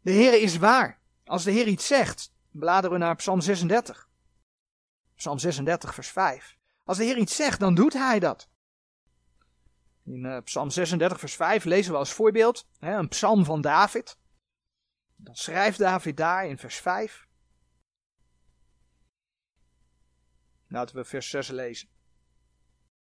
De 0.00 0.12
Heere 0.12 0.40
is 0.40 0.56
waar. 0.56 1.00
Als 1.24 1.44
de 1.44 1.50
Heer 1.50 1.66
iets 1.66 1.86
zegt, 1.86 2.32
bladeren 2.50 2.98
we 2.98 3.04
naar 3.04 3.16
Psalm 3.16 3.40
36. 3.40 4.08
Psalm 5.14 5.38
36, 5.38 5.94
vers 5.94 6.08
5. 6.08 6.58
Als 6.84 6.96
de 6.96 7.04
Heer 7.04 7.16
iets 7.16 7.36
zegt, 7.36 7.60
dan 7.60 7.74
doet 7.74 7.92
hij 7.92 8.18
dat. 8.18 8.48
In 10.04 10.24
uh, 10.24 10.38
Psalm 10.42 10.70
36, 10.70 11.18
vers 11.18 11.34
5 11.34 11.64
lezen 11.64 11.92
we 11.92 11.98
als 11.98 12.12
voorbeeld 12.12 12.68
hè, 12.78 12.96
een 12.96 13.08
psalm 13.08 13.44
van 13.44 13.60
David. 13.60 14.18
Dan 15.16 15.36
schrijft 15.36 15.78
David 15.78 16.16
daar 16.16 16.46
in 16.46 16.58
vers 16.58 16.76
5. 16.76 17.26
Laten 20.68 20.96
we 20.96 21.04
vers 21.04 21.30
6 21.30 21.48
lezen. 21.48 21.93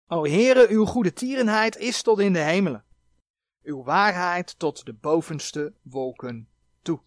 O 0.10 0.26
Heere, 0.26 0.68
uw 0.70 0.86
goede 0.86 1.14
tierenheid 1.14 1.78
is 1.78 2.02
tot 2.02 2.20
in 2.20 2.34
de 2.34 2.40
hemelen. 2.40 2.86
Uw 3.64 3.84
waarheid 3.84 4.60
tot 4.60 4.86
de 4.86 4.94
bovenste 4.94 5.74
wolken 5.82 6.50
toe. 6.82 7.02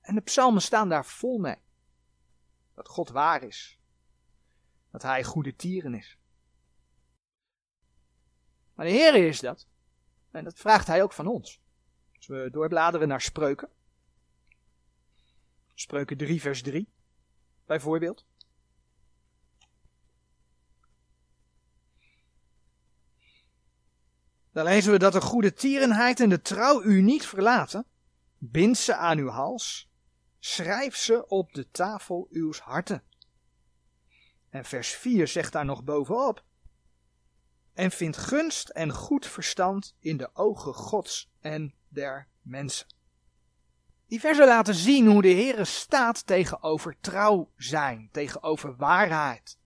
En 0.00 0.14
de 0.14 0.20
psalmen 0.20 0.62
staan 0.62 0.88
daar 0.88 1.06
vol 1.06 1.38
mee. 1.38 1.58
Dat 2.74 2.88
God 2.88 3.08
waar 3.08 3.42
is. 3.42 3.78
Dat 4.90 5.02
hij 5.02 5.24
goede 5.24 5.56
tieren 5.56 5.94
is. 5.94 6.18
Maar 8.74 8.86
de 8.86 8.92
Heere 8.92 9.26
is 9.26 9.40
dat. 9.40 9.66
En 10.30 10.44
dat 10.44 10.58
vraagt 10.58 10.86
hij 10.86 11.02
ook 11.02 11.12
van 11.12 11.26
ons. 11.26 11.60
Als 12.16 12.26
we 12.26 12.48
doorbladeren 12.52 13.08
naar 13.08 13.20
spreuken. 13.20 13.68
Spreuken 15.74 16.16
3 16.16 16.40
vers 16.40 16.62
3 16.62 16.88
bijvoorbeeld. 17.66 18.24
Dan 24.54 24.64
lezen 24.64 24.92
we 24.92 24.98
dat 24.98 25.12
de 25.12 25.20
goede 25.20 25.52
tierenheid 25.52 26.20
en 26.20 26.28
de 26.28 26.42
trouw 26.42 26.82
u 26.82 27.02
niet 27.02 27.26
verlaten. 27.26 27.86
Bind 28.38 28.78
ze 28.78 28.96
aan 28.96 29.18
uw 29.18 29.28
hals. 29.28 29.90
Schrijf 30.38 30.96
ze 30.96 31.26
op 31.28 31.52
de 31.52 31.70
tafel 31.70 32.28
uws 32.30 32.60
harten. 32.60 33.02
En 34.50 34.64
vers 34.64 34.90
4 34.90 35.28
zegt 35.28 35.52
daar 35.52 35.64
nog 35.64 35.84
bovenop. 35.84 36.44
En 37.72 37.90
vind 37.90 38.16
gunst 38.16 38.68
en 38.68 38.92
goed 38.92 39.26
verstand 39.26 39.96
in 39.98 40.16
de 40.16 40.30
ogen 40.32 40.74
Gods 40.74 41.30
en 41.40 41.74
der 41.88 42.28
mensen. 42.42 42.86
Die 44.06 44.20
versen 44.20 44.46
laten 44.46 44.74
zien 44.74 45.06
hoe 45.06 45.22
de 45.22 45.28
Heere 45.28 45.64
staat 45.64 46.26
tegenover 46.26 46.96
trouw 47.00 47.52
zijn, 47.56 48.08
tegenover 48.12 48.76
waarheid. 48.76 49.58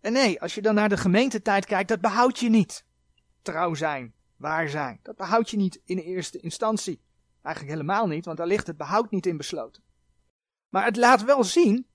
En 0.00 0.12
nee, 0.12 0.40
als 0.40 0.54
je 0.54 0.62
dan 0.62 0.74
naar 0.74 0.88
de 0.88 0.96
gemeentetijd 0.96 1.66
kijkt, 1.66 1.88
dat 1.88 2.00
behoud 2.00 2.38
je 2.38 2.48
niet 2.48 2.84
trouw 3.44 3.74
zijn, 3.74 4.14
waar 4.36 4.68
zijn. 4.68 5.00
Dat 5.02 5.16
behoud 5.16 5.50
je 5.50 5.56
niet 5.56 5.80
in 5.84 5.98
eerste 5.98 6.40
instantie. 6.40 7.02
Eigenlijk 7.42 7.76
helemaal 7.76 8.06
niet, 8.06 8.24
want 8.24 8.36
daar 8.36 8.46
ligt 8.46 8.66
het 8.66 8.76
behoud 8.76 9.10
niet 9.10 9.26
in 9.26 9.36
besloten. 9.36 9.82
Maar 10.68 10.84
het 10.84 10.96
laat 10.96 11.22
wel 11.24 11.44
zien 11.44 11.86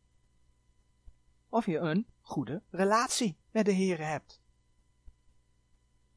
of 1.49 1.65
je 1.65 1.77
een 1.77 2.07
goede 2.21 2.61
relatie 2.69 3.37
met 3.51 3.65
de 3.65 3.71
Heer 3.71 4.07
hebt. 4.07 4.41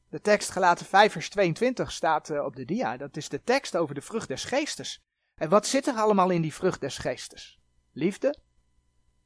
De 0.09 0.21
tekst 0.21 0.49
gelaten 0.49 0.85
5 0.85 1.11
vers 1.11 1.29
22 1.29 1.91
staat 1.91 2.29
eh, 2.29 2.45
op 2.45 2.55
de 2.55 2.65
dia. 2.65 2.97
Dat 2.97 3.17
is 3.17 3.29
de 3.29 3.43
tekst 3.43 3.75
over 3.75 3.95
de 3.95 4.01
vrucht 4.01 4.27
des 4.27 4.43
geestes. 4.43 5.01
En 5.35 5.49
wat 5.49 5.67
zit 5.67 5.87
er 5.87 5.95
allemaal 5.95 6.29
in 6.29 6.41
die 6.41 6.53
vrucht 6.53 6.81
des 6.81 6.97
geestes? 6.97 7.59
Liefde, 7.91 8.37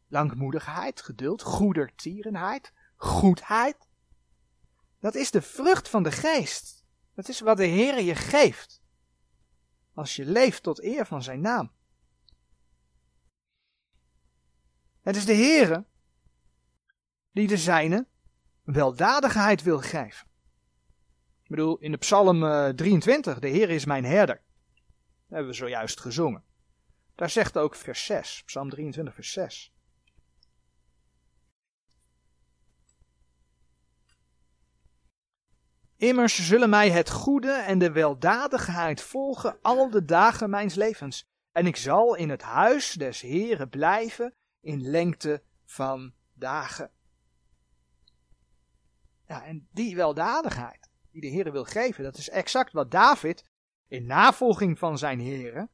langmoedigheid, 0.08 1.02
geduld, 1.02 1.42
goedertierenheid, 1.42 2.74
goedheid, 2.96 3.87
dat 5.00 5.16
is 5.16 5.32
de 5.32 5.42
vrucht 5.42 5.90
van 5.90 6.04
de 6.04 6.12
geest. 6.12 6.86
Dat 7.14 7.30
is 7.30 7.40
wat 7.40 7.58
de 7.58 7.66
Heer 7.66 8.02
je 8.02 8.16
geeft. 8.16 8.82
Als 9.94 10.16
je 10.16 10.26
leeft 10.26 10.64
tot 10.64 10.84
eer 10.84 11.06
van 11.06 11.24
zijn 11.24 11.42
naam. 11.42 11.72
Het 15.02 15.16
is 15.16 15.26
de 15.26 15.36
Heere 15.36 15.86
die 17.32 17.48
de 17.48 17.58
zijne 17.58 18.08
weldadigheid 18.64 19.64
wil 19.64 19.80
geven. 19.80 20.28
Ik 21.44 21.50
bedoel, 21.50 21.78
in 21.78 21.92
de 21.92 21.98
Psalm 21.98 22.40
23, 22.76 23.36
eh, 23.36 23.42
de 23.42 23.48
Heer 23.48 23.70
is 23.70 23.86
mijn 23.86 24.06
herder. 24.06 24.36
Dat 24.36 24.44
hebben 25.28 25.48
we 25.48 25.54
zojuist 25.54 26.00
gezongen. 26.00 26.44
Daar 27.16 27.30
zegt 27.30 27.58
ook 27.58 27.76
vers 27.76 28.06
6, 28.06 28.44
Psalm 28.46 28.70
23, 28.70 29.14
vers 29.14 29.32
6. 29.32 29.74
Immers 35.98 36.48
zullen 36.48 36.70
mij 36.70 36.90
het 36.92 37.10
goede 37.10 37.52
en 37.52 37.80
de 37.80 37.92
weldadigheid 37.92 39.02
volgen 39.02 39.58
al 39.62 39.90
de 39.90 40.06
dagen 40.06 40.50
mijns 40.50 40.76
levens. 40.76 41.26
En 41.52 41.66
ik 41.66 41.76
zal 41.76 42.16
in 42.16 42.30
het 42.30 42.42
huis 42.42 42.92
des 42.92 43.22
Heren 43.22 43.70
blijven 43.70 44.34
in 44.62 44.90
lengte 44.90 45.44
van 45.66 46.14
dagen. 46.34 46.92
Ja, 49.28 49.44
en 49.44 49.68
die 49.72 49.96
weldadigheid 49.96 50.90
die 51.12 51.22
de 51.22 51.28
Heer 51.28 51.52
wil 51.52 51.64
geven, 51.64 52.04
dat 52.04 52.18
is 52.18 52.30
exact 52.30 52.72
wat 52.72 52.92
David 52.92 53.44
in 53.88 54.06
navolging 54.06 54.80
van 54.80 54.98
zijn 54.98 55.20
heren, 55.20 55.70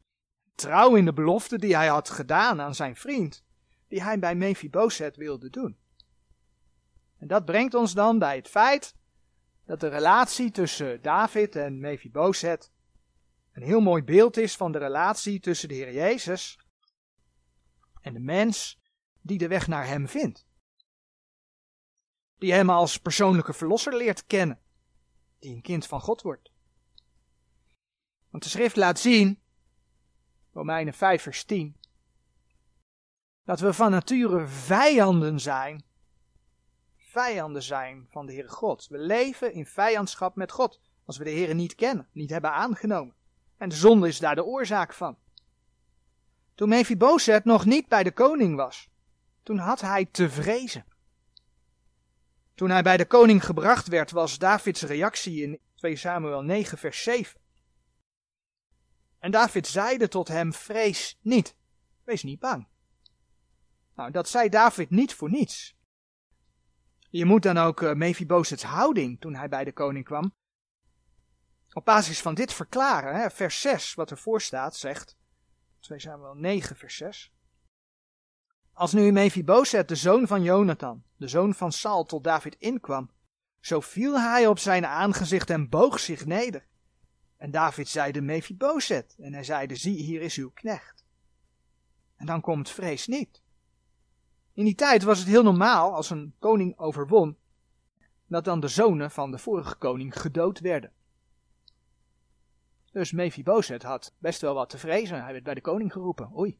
trouw 0.55 0.95
in 0.95 1.05
de 1.05 1.13
belofte 1.13 1.57
die 1.57 1.75
hij 1.75 1.87
had 1.87 2.09
gedaan 2.09 2.61
aan 2.61 2.75
zijn 2.75 2.95
vriend, 2.95 3.43
die 3.87 4.03
hij 4.03 4.19
bij 4.19 4.35
Mephibosheth 4.35 5.15
wilde 5.15 5.49
doen. 5.49 5.77
En 7.17 7.27
dat 7.27 7.45
brengt 7.45 7.73
ons 7.73 7.93
dan 7.93 8.19
bij 8.19 8.35
het 8.35 8.47
feit 8.47 8.95
dat 9.65 9.79
de 9.79 9.87
relatie 9.87 10.51
tussen 10.51 11.01
David 11.01 11.55
en 11.55 11.79
Mephibosheth 11.79 12.71
een 13.51 13.63
heel 13.63 13.81
mooi 13.81 14.03
beeld 14.03 14.37
is 14.37 14.55
van 14.55 14.71
de 14.71 14.77
relatie 14.77 15.39
tussen 15.39 15.67
de 15.67 15.73
Heer 15.73 15.93
Jezus 15.93 16.59
en 18.01 18.13
de 18.13 18.19
mens 18.19 18.81
die 19.21 19.37
de 19.37 19.47
weg 19.47 19.67
naar 19.67 19.87
hem 19.87 20.07
vindt. 20.07 20.45
Die 22.37 22.53
hem 22.53 22.69
als 22.69 22.97
persoonlijke 22.97 23.53
verlosser 23.53 23.97
leert 23.97 24.25
kennen, 24.25 24.59
die 25.39 25.55
een 25.55 25.61
kind 25.61 25.85
van 25.85 26.01
God 26.01 26.21
wordt. 26.21 26.51
Want 28.29 28.43
de 28.43 28.49
schrift 28.49 28.75
laat 28.75 28.99
zien, 28.99 29.41
Romeinen 30.51 30.93
5 30.93 31.21
vers 31.21 31.43
10, 31.43 31.77
dat 33.43 33.59
we 33.59 33.73
van 33.73 33.91
nature 33.91 34.47
vijanden 34.47 35.39
zijn 35.39 35.85
vijanden 37.13 37.63
zijn 37.63 38.07
van 38.09 38.25
de 38.25 38.33
Heere 38.33 38.49
God. 38.49 38.87
We 38.87 38.97
leven 38.97 39.53
in 39.53 39.65
vijandschap 39.65 40.35
met 40.35 40.51
God, 40.51 40.79
als 41.05 41.17
we 41.17 41.23
de 41.23 41.29
Heere 41.29 41.53
niet 41.53 41.75
kennen, 41.75 42.07
niet 42.11 42.29
hebben 42.29 42.51
aangenomen. 42.51 43.15
En 43.57 43.69
de 43.69 43.75
zonde 43.75 44.07
is 44.07 44.19
daar 44.19 44.35
de 44.35 44.45
oorzaak 44.45 44.93
van. 44.93 45.17
Toen 46.55 46.69
Mephibozet 46.69 47.45
nog 47.45 47.65
niet 47.65 47.87
bij 47.87 48.03
de 48.03 48.11
koning 48.11 48.55
was, 48.55 48.89
toen 49.43 49.57
had 49.57 49.81
hij 49.81 50.05
te 50.05 50.29
vrezen. 50.29 50.85
Toen 52.55 52.69
hij 52.69 52.83
bij 52.83 52.97
de 52.97 53.05
koning 53.05 53.45
gebracht 53.45 53.87
werd, 53.87 54.11
was 54.11 54.37
Davids 54.37 54.81
reactie 54.81 55.43
in 55.43 55.59
2 55.75 55.95
Samuel 55.95 56.41
9, 56.41 56.77
vers 56.77 57.03
7. 57.03 57.39
En 59.19 59.31
David 59.31 59.67
zeide 59.67 60.07
tot 60.07 60.27
hem: 60.27 60.53
Vrees 60.53 61.19
niet, 61.21 61.55
wees 62.03 62.23
niet 62.23 62.39
bang. 62.39 62.67
Nou, 63.95 64.11
dat 64.11 64.27
zei 64.27 64.49
David 64.49 64.89
niet 64.89 65.13
voor 65.13 65.29
niets. 65.29 65.75
Je 67.13 67.25
moet 67.25 67.43
dan 67.43 67.57
ook 67.57 67.81
uh, 67.81 68.61
houding 68.61 69.19
toen 69.19 69.35
hij 69.35 69.49
bij 69.49 69.63
de 69.63 69.73
koning 69.73 70.05
kwam. 70.05 70.33
Op 71.73 71.85
basis 71.85 72.21
van 72.21 72.33
dit 72.33 72.53
verklaren, 72.53 73.15
hè, 73.15 73.29
vers 73.29 73.61
6, 73.61 73.93
wat 73.93 74.11
ervoor 74.11 74.41
staat, 74.41 74.75
zegt 74.75 75.17
2 75.79 75.99
Samuel 75.99 76.33
9, 76.33 76.75
vers 76.75 76.95
6. 76.97 77.33
Als 78.71 78.93
nu 78.93 79.11
Mephibozet, 79.11 79.87
de 79.87 79.95
zoon 79.95 80.27
van 80.27 80.43
Jonathan, 80.43 81.03
de 81.17 81.27
zoon 81.27 81.53
van 81.53 81.71
Saul, 81.71 82.05
tot 82.05 82.23
David 82.23 82.55
inkwam, 82.55 83.11
zo 83.59 83.79
viel 83.79 84.19
hij 84.19 84.47
op 84.47 84.59
zijn 84.59 84.85
aangezicht 84.85 85.49
en 85.49 85.69
boog 85.69 85.99
zich 85.99 86.25
neder. 86.25 86.67
En 87.37 87.51
David 87.51 87.87
zeide 87.89 88.21
Mephibozet, 88.21 89.15
en 89.19 89.33
hij 89.33 89.43
zeide, 89.43 89.75
zie, 89.75 90.01
hier 90.01 90.21
is 90.21 90.37
uw 90.37 90.51
knecht. 90.53 91.05
En 92.15 92.25
dan 92.25 92.41
komt 92.41 92.69
vrees 92.69 93.07
niet. 93.07 93.42
In 94.53 94.65
die 94.65 94.75
tijd 94.75 95.03
was 95.03 95.19
het 95.19 95.27
heel 95.27 95.43
normaal 95.43 95.93
als 95.93 96.09
een 96.09 96.33
koning 96.39 96.77
overwon, 96.77 97.37
dat 98.27 98.45
dan 98.45 98.59
de 98.59 98.67
zonen 98.67 99.11
van 99.11 99.31
de 99.31 99.37
vorige 99.37 99.75
koning 99.75 100.21
gedood 100.21 100.59
werden. 100.59 100.91
Dus 102.91 103.11
Mephibozet 103.11 103.83
had 103.83 104.13
best 104.17 104.41
wel 104.41 104.53
wat 104.53 104.69
te 104.69 104.77
vrezen. 104.77 105.23
Hij 105.23 105.31
werd 105.31 105.43
bij 105.43 105.53
de 105.53 105.61
koning 105.61 105.91
geroepen. 105.91 106.37
Oei. 106.37 106.59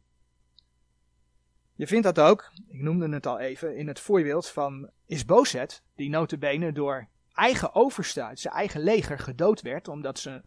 Je 1.76 1.88
vindt 1.88 2.04
dat 2.04 2.20
ook, 2.20 2.52
ik 2.68 2.82
noemde 2.82 3.10
het 3.10 3.26
al 3.26 3.40
even, 3.40 3.78
in 3.78 3.88
het 3.88 4.00
voorbeeld 4.00 4.48
van 4.50 4.90
Isbozet, 5.06 5.84
die 5.96 6.10
notabene 6.10 6.72
door 6.72 7.08
eigen 7.34 7.76
overste 7.76 8.30
zijn 8.34 8.54
eigen 8.54 8.82
leger 8.82 9.20
gedood 9.20 9.62
werd, 9.62 9.88
omdat 9.88 10.20
ze 10.20 10.42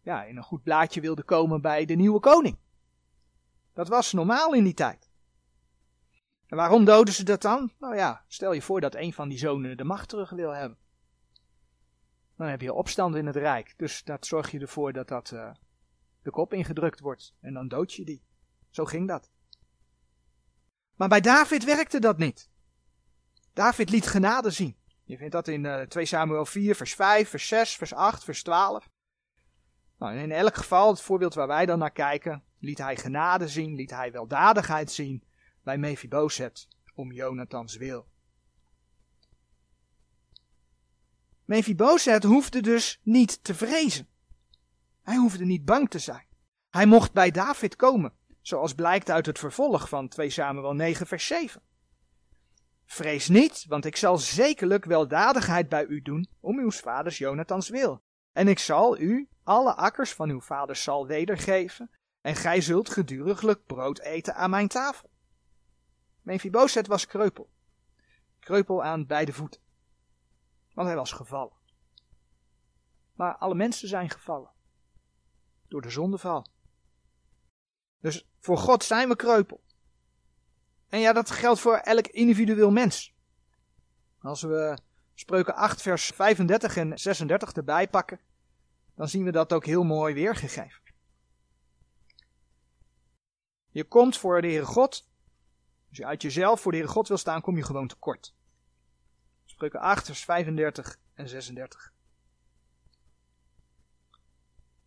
ja, 0.00 0.24
in 0.24 0.36
een 0.36 0.42
goed 0.42 0.62
blaadje 0.62 1.00
wilden 1.00 1.24
komen 1.24 1.60
bij 1.60 1.84
de 1.84 1.94
nieuwe 1.94 2.20
koning. 2.20 2.56
Dat 3.72 3.88
was 3.88 4.12
normaal 4.12 4.54
in 4.54 4.64
die 4.64 4.74
tijd. 4.74 5.11
En 6.52 6.58
waarom 6.58 6.84
doden 6.84 7.14
ze 7.14 7.24
dat 7.24 7.42
dan? 7.42 7.72
Nou 7.78 7.96
ja, 7.96 8.24
stel 8.28 8.52
je 8.52 8.62
voor 8.62 8.80
dat 8.80 8.94
een 8.94 9.12
van 9.12 9.28
die 9.28 9.38
zonen 9.38 9.76
de 9.76 9.84
macht 9.84 10.08
terug 10.08 10.30
wil 10.30 10.50
hebben. 10.50 10.78
Dan 12.36 12.46
heb 12.46 12.60
je 12.60 12.72
opstand 12.72 13.14
in 13.14 13.26
het 13.26 13.36
rijk. 13.36 13.74
Dus 13.76 14.04
dat 14.04 14.26
zorg 14.26 14.50
je 14.50 14.58
ervoor 14.58 14.92
dat 14.92 15.08
dat 15.08 15.30
uh, 15.30 15.50
de 16.22 16.30
kop 16.30 16.52
ingedrukt 16.52 17.00
wordt. 17.00 17.34
En 17.40 17.54
dan 17.54 17.68
dood 17.68 17.92
je 17.92 18.04
die. 18.04 18.22
Zo 18.70 18.84
ging 18.84 19.08
dat. 19.08 19.30
Maar 20.94 21.08
bij 21.08 21.20
David 21.20 21.64
werkte 21.64 22.00
dat 22.00 22.18
niet. 22.18 22.50
David 23.52 23.90
liet 23.90 24.06
genade 24.06 24.50
zien. 24.50 24.76
Je 25.04 25.16
vindt 25.16 25.32
dat 25.32 25.48
in 25.48 25.64
uh, 25.64 25.80
eh, 25.80 25.88
2 25.88 26.04
Samuel 26.04 26.46
4, 26.46 26.74
vers 26.74 26.94
5, 26.94 27.28
vers 27.28 27.48
6, 27.48 27.76
vers 27.76 27.94
8, 27.94 28.24
vers 28.24 28.42
12. 28.42 28.88
Nou, 29.98 30.16
in 30.16 30.32
elk 30.32 30.56
geval, 30.56 30.90
het 30.90 31.00
voorbeeld 31.00 31.34
waar 31.34 31.46
wij 31.46 31.66
dan 31.66 31.78
naar 31.78 31.92
kijken, 31.92 32.44
liet 32.58 32.78
hij 32.78 32.96
genade 32.96 33.48
zien, 33.48 33.74
liet 33.74 33.90
hij 33.90 34.12
weldadigheid 34.12 34.90
zien 34.90 35.30
bij 35.62 35.78
Mephibozet 35.78 36.68
om 36.94 37.12
Jonathans 37.12 37.76
wil. 37.76 38.06
Mephibozet 41.44 42.22
hoefde 42.22 42.60
dus 42.60 43.00
niet 43.02 43.44
te 43.44 43.54
vrezen. 43.54 44.08
Hij 45.02 45.16
hoefde 45.16 45.44
niet 45.44 45.64
bang 45.64 45.90
te 45.90 45.98
zijn. 45.98 46.26
Hij 46.70 46.86
mocht 46.86 47.12
bij 47.12 47.30
David 47.30 47.76
komen, 47.76 48.12
zoals 48.40 48.74
blijkt 48.74 49.10
uit 49.10 49.26
het 49.26 49.38
vervolg 49.38 49.88
van 49.88 50.08
2 50.08 50.30
Samuel 50.30 50.74
9 50.74 51.06
vers 51.06 51.26
7. 51.26 51.62
Vrees 52.84 53.28
niet, 53.28 53.64
want 53.68 53.84
ik 53.84 53.96
zal 53.96 54.18
zekerlijk 54.18 54.84
weldadigheid 54.84 55.68
bij 55.68 55.86
u 55.86 56.02
doen 56.02 56.28
om 56.40 56.58
uw 56.58 56.70
vaders 56.70 57.18
Jonathans 57.18 57.68
wil. 57.68 58.02
En 58.32 58.48
ik 58.48 58.58
zal 58.58 58.98
u 58.98 59.28
alle 59.42 59.74
akkers 59.74 60.12
van 60.12 60.30
uw 60.30 60.40
vaders 60.40 60.82
zal 60.82 61.06
wedergeven, 61.06 61.90
en 62.20 62.36
gij 62.36 62.60
zult 62.60 62.88
geduriglijk 62.88 63.66
brood 63.66 64.00
eten 64.00 64.34
aan 64.34 64.50
mijn 64.50 64.68
tafel. 64.68 65.10
Mephibozet 66.22 66.86
was 66.86 67.06
kreupel. 67.06 67.50
Kreupel 68.38 68.84
aan 68.84 69.06
beide 69.06 69.32
voeten. 69.32 69.60
Want 70.74 70.86
hij 70.88 70.96
was 70.96 71.12
gevallen. 71.12 71.56
Maar 73.14 73.36
alle 73.36 73.54
mensen 73.54 73.88
zijn 73.88 74.10
gevallen. 74.10 74.50
Door 75.68 75.82
de 75.82 75.90
zondeval. 75.90 76.46
Dus 78.00 78.28
voor 78.38 78.58
God 78.58 78.84
zijn 78.84 79.08
we 79.08 79.16
kreupel. 79.16 79.60
En 80.88 80.98
ja, 81.00 81.12
dat 81.12 81.30
geldt 81.30 81.60
voor 81.60 81.76
elk 81.76 82.06
individueel 82.06 82.70
mens. 82.70 83.14
Als 84.18 84.42
we 84.42 84.78
spreuken 85.14 85.54
8 85.54 85.82
vers 85.82 86.06
35 86.06 86.76
en 86.76 86.98
36 86.98 87.52
erbij 87.52 87.88
pakken, 87.88 88.20
dan 88.94 89.08
zien 89.08 89.24
we 89.24 89.32
dat 89.32 89.52
ook 89.52 89.66
heel 89.66 89.84
mooi 89.84 90.14
weergegeven. 90.14 90.82
Je 93.68 93.84
komt 93.84 94.18
voor 94.18 94.40
de 94.40 94.48
Heere 94.48 94.64
God 94.64 95.10
als 95.92 96.00
je 96.00 96.06
uit 96.06 96.22
jezelf 96.22 96.60
voor 96.60 96.72
de 96.72 96.76
Heere 96.76 96.92
God 96.92 97.08
wil 97.08 97.16
staan, 97.16 97.40
kom 97.40 97.56
je 97.56 97.62
gewoon 97.62 97.86
tekort. 97.86 98.34
Spreuken 99.44 99.80
8, 99.80 100.06
vers 100.06 100.24
35 100.24 100.98
en 101.14 101.28
36. 101.28 101.92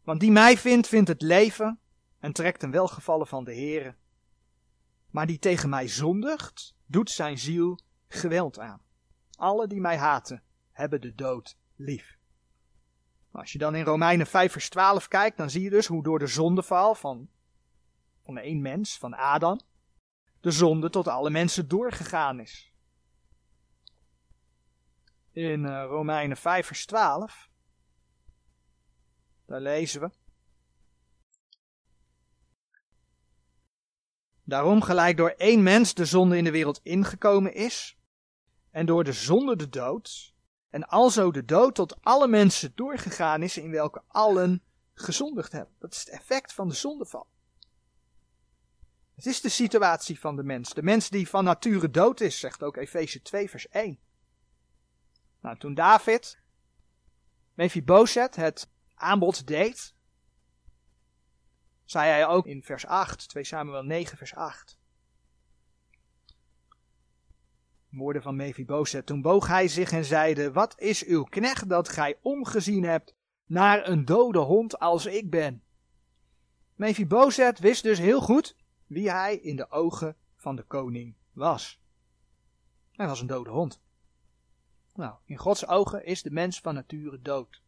Want 0.04 0.20
die 0.20 0.32
mij 0.32 0.58
vindt, 0.58 0.88
vindt 0.88 1.08
het 1.08 1.22
leven 1.22 1.80
en 2.20 2.34
trekt 2.34 2.64
een 2.64 2.72
welgevallen 2.72 3.28
van 3.28 3.44
de 3.44 3.54
Heere. 3.54 3.96
Maar 5.10 5.26
die 5.26 5.40
tegen 5.40 5.70
mij 5.70 5.88
zondigt, 5.88 6.76
doet 6.86 7.10
zijn 7.10 7.38
ziel 7.38 7.80
geweld 8.08 8.60
aan. 8.60 8.82
Alle 9.36 9.68
die 9.68 9.82
mij 9.82 9.98
haten, 9.98 10.44
hebben 10.72 11.02
de 11.02 11.16
dood 11.16 11.58
lief. 11.76 12.18
Als 13.32 13.52
je 13.52 13.58
dan 13.58 13.76
in 13.76 13.86
Romeinen 13.86 14.28
5 14.28 14.52
vers 14.52 14.70
12 14.70 15.08
kijkt, 15.08 15.38
dan 15.38 15.50
zie 15.50 15.62
je 15.62 15.70
dus 15.70 15.88
hoe 15.88 16.04
door 16.04 16.20
de 16.20 16.28
zondeval 16.28 16.96
van, 16.96 17.30
van 18.24 18.38
één 18.38 18.62
mens, 18.62 18.98
van 18.98 19.14
Adam, 19.14 19.60
de 20.46 20.52
zonde 20.52 20.90
tot 20.90 21.08
alle 21.08 21.30
mensen 21.30 21.68
doorgegaan 21.68 22.40
is. 22.40 22.74
In 25.32 25.64
uh, 25.64 25.86
Romeinen 25.88 26.38
5 26.38 26.68
vers 26.68 26.86
12, 26.86 27.50
daar 29.46 29.62
lezen 29.62 30.02
we. 30.02 30.10
Daarom 34.44 34.82
gelijk 34.82 35.18
door 35.18 35.30
één 35.30 35.64
mens 35.64 35.94
de 35.94 36.06
zonde 36.06 36.38
in 36.38 36.44
de 36.44 36.52
wereld 36.52 36.80
ingekomen 36.84 37.54
is, 37.54 37.98
en 38.72 38.86
door 38.86 39.04
de 39.04 39.14
zonde 39.14 39.56
de 39.56 39.70
dood, 39.70 40.36
en 40.70 40.88
alzo 40.88 41.32
de 41.32 41.46
dood 41.46 41.76
tot 41.76 42.04
alle 42.04 42.28
mensen 42.28 42.72
doorgegaan 42.76 43.44
is, 43.44 43.58
in 43.58 43.72
welke 43.72 44.04
allen 44.08 44.64
gezondigd 44.94 45.52
hebben. 45.52 45.76
Dat 45.80 45.94
is 45.94 46.00
het 46.00 46.10
effect 46.10 46.54
van 46.54 46.68
de 46.68 46.76
zondeval. 46.76 47.28
Het 49.16 49.26
is 49.26 49.42
de 49.42 49.50
situatie 49.50 50.20
van 50.20 50.36
de 50.36 50.44
mens. 50.44 50.74
De 50.74 50.84
mens 50.84 51.10
die 51.10 51.30
van 51.30 51.44
nature 51.44 51.90
dood 51.90 52.22
is, 52.22 52.40
zegt 52.40 52.64
ook 52.64 52.78
Efeze 52.78 53.22
2 53.22 53.50
vers 53.50 53.68
1. 53.68 54.00
Nou, 55.40 55.58
toen 55.58 55.74
David 55.74 56.40
Mephibozet 57.54 58.36
het 58.36 58.70
aanbod 58.94 59.48
deed, 59.48 59.96
zei 61.86 62.10
hij 62.10 62.28
ook 62.28 62.46
in 62.46 62.64
vers 62.64 62.86
8, 62.86 63.30
2 63.30 63.44
Samuel 63.44 63.84
9 63.84 64.18
vers 64.18 64.36
8. 64.36 64.78
Woorden 67.90 68.22
van 68.22 68.36
Mephibozet. 68.36 69.06
Toen 69.06 69.22
boog 69.22 69.48
hij 69.48 69.68
zich 69.68 69.92
en 69.92 70.06
zeide, 70.06 70.52
wat 70.52 70.80
is 70.80 71.04
uw 71.06 71.24
knecht 71.24 71.70
dat 71.70 71.90
gij 71.90 72.20
omgezien 72.22 72.84
hebt 72.84 73.16
naar 73.46 73.88
een 73.88 74.06
dode 74.06 74.40
hond 74.40 74.80
als 74.80 75.06
ik 75.06 75.30
ben? 75.30 75.64
Mephibozet 76.76 77.60
wist 77.60 77.84
dus 77.84 78.00
heel 78.00 78.22
goed 78.22 78.56
wie 78.86 79.12
hij 79.12 79.36
in 79.36 79.56
de 79.56 79.70
ogen 79.70 80.16
van 80.36 80.56
de 80.56 80.64
koning 80.64 81.16
was. 81.32 81.82
Hij 82.92 83.08
was 83.08 83.22
een 83.22 83.28
dode 83.28 83.50
hond. 83.50 83.82
Nou, 84.94 85.16
in 85.26 85.38
Gods 85.38 85.68
ogen 85.68 86.06
is 86.06 86.22
de 86.22 86.32
mens 86.32 86.60
van 86.60 86.74
nature 86.74 87.22
dood. 87.22 87.62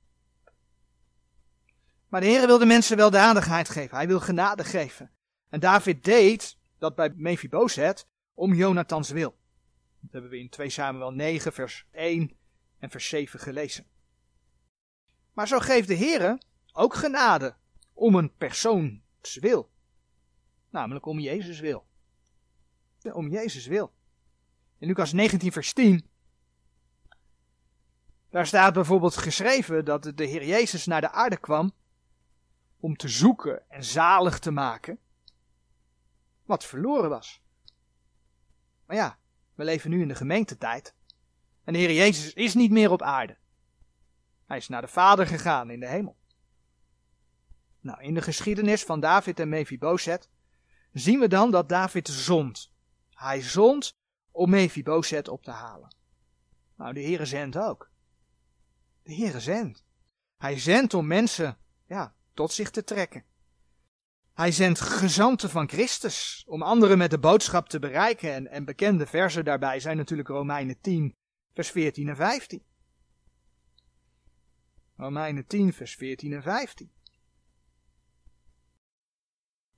Maar 2.08 2.22
de 2.22 2.28
Heer 2.28 2.48
wil 2.48 2.58
de 2.58 2.66
mensen 2.66 2.98
weldadigheid 2.98 3.70
geven. 3.70 3.98
Hij 3.98 4.08
wil 4.08 4.20
genade 4.20 4.64
geven. 4.64 5.12
En 5.50 5.60
David 5.60 6.04
deed 6.04 6.58
dat 6.78 6.96
bij 6.96 7.14
Mephibozet 7.16 8.08
om 8.34 8.54
Jonathans 8.54 9.10
wil. 9.10 9.38
Dat 10.00 10.12
hebben 10.12 10.30
we 10.30 10.40
in 10.40 10.50
2 10.50 10.70
Samuel 10.70 11.12
9 11.12 11.54
vers 11.54 11.86
1 11.92 12.38
en 12.80 12.90
vers 12.90 13.08
7 13.08 13.40
gelezen. 13.40 13.86
Maar 15.34 15.48
zo 15.48 15.60
geeft 15.60 15.88
de 15.88 15.94
Heer 15.94 16.38
ook 16.74 16.94
genade 16.94 17.56
om 17.94 18.16
een 18.16 18.34
persoons 18.36 19.36
wil. 19.40 19.70
Namelijk 20.70 21.06
om 21.06 21.20
Jezus 21.20 21.60
wil. 21.60 21.86
Om 23.14 23.30
Jezus 23.30 23.66
wil. 23.66 23.94
In 24.78 24.88
Lucas 24.88 25.14
19 25.14 25.52
vers 25.52 25.74
10 25.74 26.06
daar 28.30 28.48
staat 28.48 28.74
bijvoorbeeld 28.74 29.18
geschreven 29.18 29.86
dat 29.86 30.12
de 30.16 30.26
Heer 30.26 30.46
Jezus 30.46 30.86
naar 30.86 31.02
de 31.02 31.12
aarde 31.12 31.38
kwam 31.38 31.74
om 32.80 32.96
te 32.96 33.08
zoeken 33.08 33.70
en 33.70 33.84
zalig 33.84 34.40
te 34.40 34.52
maken 34.52 35.00
wat 36.46 36.66
verloren 36.66 37.10
was. 37.10 37.42
Maar 38.86 38.96
ja, 38.96 39.18
we 39.56 39.64
leven 39.64 39.90
nu 39.90 40.02
in 40.02 40.08
de 40.08 40.16
gemeentetijd 40.16 40.96
en 41.64 41.74
de 41.74 41.80
Heer 41.80 41.94
Jezus 41.94 42.34
is 42.34 42.54
niet 42.54 42.72
meer 42.72 42.92
op 42.92 43.02
aarde. 43.02 43.38
Hij 44.46 44.58
is 44.58 44.68
naar 44.68 44.82
de 44.82 44.88
Vader 44.88 45.28
gegaan 45.28 45.70
in 45.70 45.80
de 45.80 45.88
hemel. 45.88 46.18
Nou, 47.80 48.02
in 48.02 48.14
de 48.14 48.22
geschiedenis 48.22 48.84
van 48.84 49.00
David 49.00 49.40
en 49.40 49.50
Mephibozet 49.50 50.30
zien 51.00 51.20
we 51.20 51.28
dan 51.28 51.52
dat 51.52 51.70
David 51.70 52.08
zond. 52.08 52.72
Hij 53.10 53.42
zond 53.42 53.96
om 54.32 54.50
Mephibozet 54.50 55.28
op 55.28 55.44
te 55.44 55.52
halen. 55.52 55.96
Nou, 56.76 56.94
de 56.94 57.00
Heer 57.00 57.26
zendt 57.26 57.58
ook. 57.58 57.92
De 59.04 59.16
Heere 59.16 59.40
zendt. 59.40 59.86
Hij 60.38 60.60
zendt 60.60 60.94
om 60.94 61.08
mensen 61.08 61.58
ja, 61.86 62.16
tot 62.34 62.52
zich 62.52 62.70
te 62.70 62.84
trekken. 62.84 63.26
Hij 64.34 64.52
zendt 64.52 64.80
gezanten 64.80 65.50
van 65.50 65.70
Christus 65.70 66.44
om 66.48 66.62
anderen 66.62 66.98
met 66.98 67.12
de 67.12 67.20
boodschap 67.20 67.70
te 67.70 67.80
bereiken. 67.80 68.34
En, 68.34 68.48
en 68.48 68.66
bekende 68.66 69.08
versen 69.08 69.46
daarbij 69.46 69.80
zijn 69.80 69.98
natuurlijk 69.98 70.28
Romeinen 70.28 70.80
10, 70.82 71.16
vers 71.54 71.72
14 71.72 72.08
en 72.08 72.16
15. 72.16 72.64
Romeinen 74.96 75.48
10, 75.48 75.74
vers 75.74 75.96
14 75.96 76.34
en 76.34 76.42
15. 76.42 76.92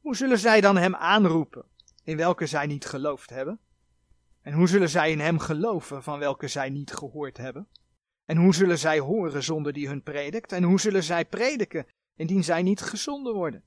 Hoe 0.09 0.17
zullen 0.17 0.39
zij 0.39 0.61
dan 0.61 0.77
hem 0.77 0.95
aanroepen, 0.95 1.65
in 2.03 2.17
welke 2.17 2.45
zij 2.45 2.65
niet 2.65 2.85
geloofd 2.85 3.29
hebben? 3.29 3.59
En 4.41 4.53
hoe 4.53 4.67
zullen 4.67 4.89
zij 4.89 5.11
in 5.11 5.19
hem 5.19 5.39
geloven, 5.39 6.03
van 6.03 6.19
welke 6.19 6.47
zij 6.47 6.69
niet 6.69 6.93
gehoord 6.93 7.37
hebben? 7.37 7.67
En 8.25 8.37
hoe 8.37 8.53
zullen 8.53 8.77
zij 8.77 8.99
horen 8.99 9.43
zonder 9.43 9.73
die 9.73 9.87
hun 9.87 10.03
predikt? 10.03 10.51
En 10.51 10.63
hoe 10.63 10.79
zullen 10.79 11.03
zij 11.03 11.25
prediken 11.25 11.85
indien 12.15 12.43
zij 12.43 12.61
niet 12.61 12.81
gezonden 12.81 13.33
worden? 13.33 13.63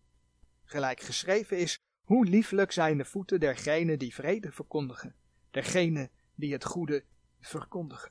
Gelijk 0.64 1.00
geschreven 1.00 1.58
is, 1.58 1.78
hoe 2.04 2.26
lieflijk 2.26 2.72
zijn 2.72 2.98
de 2.98 3.04
voeten 3.04 3.40
dergenen 3.40 3.98
die 3.98 4.14
vrede 4.14 4.52
verkondigen, 4.52 5.14
dergenen 5.50 6.10
die 6.34 6.52
het 6.52 6.64
goede 6.64 7.04
verkondigen. 7.40 8.10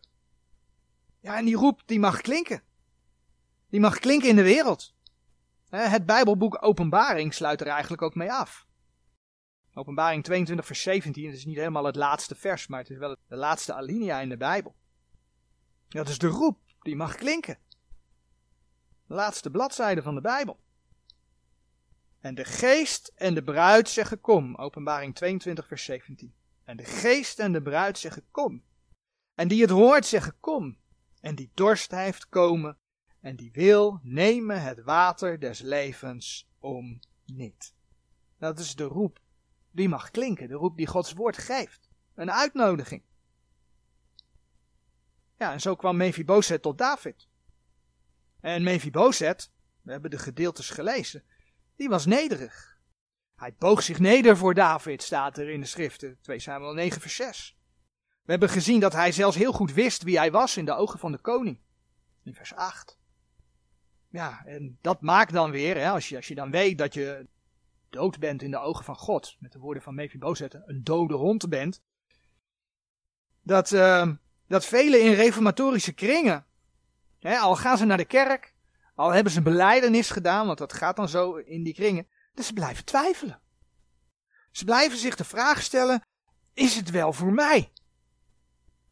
Ja, 1.19 1.37
en 1.37 1.45
die 1.45 1.55
roep 1.55 1.81
die 1.85 1.99
mag 1.99 2.21
klinken. 2.21 2.63
Die 3.69 3.79
mag 3.79 3.99
klinken 3.99 4.29
in 4.29 4.35
de 4.35 4.43
wereld. 4.43 4.93
Het 5.71 6.05
Bijbelboek 6.05 6.57
Openbaring 6.63 7.33
sluit 7.33 7.61
er 7.61 7.67
eigenlijk 7.67 8.01
ook 8.01 8.15
mee 8.15 8.31
af. 8.31 8.65
Openbaring 9.73 10.23
22 10.23 10.65
vers 10.65 10.81
17, 10.81 11.25
het 11.25 11.35
is 11.35 11.45
niet 11.45 11.57
helemaal 11.57 11.85
het 11.85 11.95
laatste 11.95 12.35
vers, 12.35 12.67
maar 12.67 12.79
het 12.79 12.89
is 12.89 12.97
wel 12.97 13.15
de 13.27 13.35
laatste 13.35 13.73
alinea 13.73 14.19
in 14.19 14.29
de 14.29 14.37
Bijbel. 14.37 14.75
Dat 15.87 16.09
is 16.09 16.17
de 16.17 16.27
roep 16.27 16.59
die 16.81 16.95
mag 16.95 17.15
klinken. 17.15 17.57
De 19.07 19.13
laatste 19.13 19.51
bladzijde 19.51 20.01
van 20.01 20.15
de 20.15 20.21
Bijbel. 20.21 20.59
En 22.19 22.35
de 22.35 22.45
geest 22.45 23.11
en 23.15 23.33
de 23.33 23.43
bruid 23.43 23.89
zeggen 23.89 24.21
kom. 24.21 24.55
Openbaring 24.55 25.15
22 25.15 25.67
vers 25.67 25.83
17. 25.83 26.33
En 26.63 26.77
de 26.77 26.85
geest 26.85 27.39
en 27.39 27.51
de 27.51 27.61
bruid 27.61 27.97
zeggen 27.97 28.23
kom. 28.31 28.63
En 29.35 29.47
die 29.47 29.61
het 29.61 29.69
hoort 29.69 30.05
zeggen 30.05 30.39
kom. 30.39 30.77
En 31.21 31.35
die 31.35 31.51
dorst 31.53 31.91
heeft 31.91 32.29
komen. 32.29 32.77
En 33.21 33.35
die 33.35 33.51
wil 33.51 33.99
nemen 34.03 34.61
het 34.61 34.83
water 34.83 35.39
des 35.39 35.59
levens 35.59 36.49
om 36.59 36.99
niet. 37.25 37.75
Dat 38.37 38.59
is 38.59 38.75
de 38.75 38.83
roep 38.83 39.19
die 39.71 39.89
mag 39.89 40.11
klinken. 40.11 40.47
De 40.47 40.53
roep 40.53 40.77
die 40.77 40.87
Gods 40.87 41.13
woord 41.13 41.37
geeft. 41.37 41.89
Een 42.15 42.31
uitnodiging. 42.31 43.03
Ja, 45.37 45.51
en 45.51 45.61
zo 45.61 45.75
kwam 45.75 45.97
Mephibozet 45.97 46.61
tot 46.61 46.77
David. 46.77 47.27
En 48.39 48.63
Mephibozet, 48.63 49.51
we 49.81 49.91
hebben 49.91 50.11
de 50.11 50.17
gedeeltes 50.17 50.69
gelezen, 50.69 51.23
die 51.75 51.89
was 51.89 52.05
nederig. 52.05 52.79
Hij 53.35 53.55
boog 53.55 53.83
zich 53.83 53.99
neder 53.99 54.37
voor 54.37 54.53
David, 54.53 55.03
staat 55.03 55.37
er 55.37 55.49
in 55.49 55.59
de 55.59 55.65
schriften, 55.65 56.17
2 56.21 56.39
Samuel 56.39 56.73
9 56.73 57.01
vers 57.01 57.15
6. 57.15 57.57
We 58.23 58.31
hebben 58.31 58.49
gezien 58.49 58.79
dat 58.79 58.93
hij 58.93 59.11
zelfs 59.11 59.37
heel 59.37 59.51
goed 59.51 59.73
wist 59.73 60.03
wie 60.03 60.17
hij 60.17 60.31
was 60.31 60.57
in 60.57 60.65
de 60.65 60.73
ogen 60.73 60.99
van 60.99 61.11
de 61.11 61.17
koning. 61.17 61.59
In 62.23 62.35
vers 62.35 62.53
8. 62.53 62.99
Ja, 64.11 64.45
en 64.45 64.77
dat 64.81 65.01
maakt 65.01 65.33
dan 65.33 65.51
weer, 65.51 65.77
hè, 65.77 65.89
als, 65.89 66.09
je, 66.09 66.15
als 66.15 66.27
je 66.27 66.35
dan 66.35 66.51
weet 66.51 66.77
dat 66.77 66.93
je 66.93 67.27
dood 67.89 68.19
bent 68.19 68.41
in 68.41 68.51
de 68.51 68.59
ogen 68.59 68.85
van 68.85 68.95
God, 68.95 69.35
met 69.39 69.51
de 69.51 69.59
woorden 69.59 69.83
van 69.83 69.95
Mephibozet, 69.95 70.53
een 70.65 70.83
dode 70.83 71.13
hond 71.13 71.49
bent, 71.49 71.81
dat, 73.41 73.71
uh, 73.71 74.11
dat 74.47 74.65
velen 74.65 75.01
in 75.01 75.13
reformatorische 75.13 75.93
kringen, 75.93 76.45
hè, 77.19 77.37
al 77.37 77.55
gaan 77.55 77.77
ze 77.77 77.85
naar 77.85 77.97
de 77.97 78.05
kerk, 78.05 78.53
al 78.95 79.11
hebben 79.11 79.31
ze 79.31 79.41
beleidenis 79.41 80.09
gedaan, 80.09 80.45
want 80.45 80.57
dat 80.57 80.73
gaat 80.73 80.95
dan 80.95 81.09
zo 81.09 81.35
in 81.35 81.63
die 81.63 81.73
kringen, 81.73 82.07
dus 82.33 82.47
ze 82.47 82.53
blijven 82.53 82.85
twijfelen. 82.85 83.41
Ze 84.51 84.65
blijven 84.65 84.97
zich 84.97 85.15
de 85.15 85.23
vraag 85.23 85.61
stellen, 85.61 86.01
is 86.53 86.75
het 86.75 86.89
wel 86.89 87.13
voor 87.13 87.33
mij? 87.33 87.71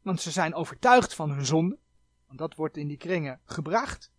Want 0.02 0.22
ze 0.22 0.32
zijn 0.32 0.54
overtuigd 0.54 1.14
van 1.14 1.32
hun 1.32 1.46
zonde, 1.46 1.78
want 2.28 2.40
dat 2.40 2.56
wordt 2.56 2.78
in 2.78 2.88
die 2.88 2.98
kringen 2.98 3.42
gebracht. 3.46 4.12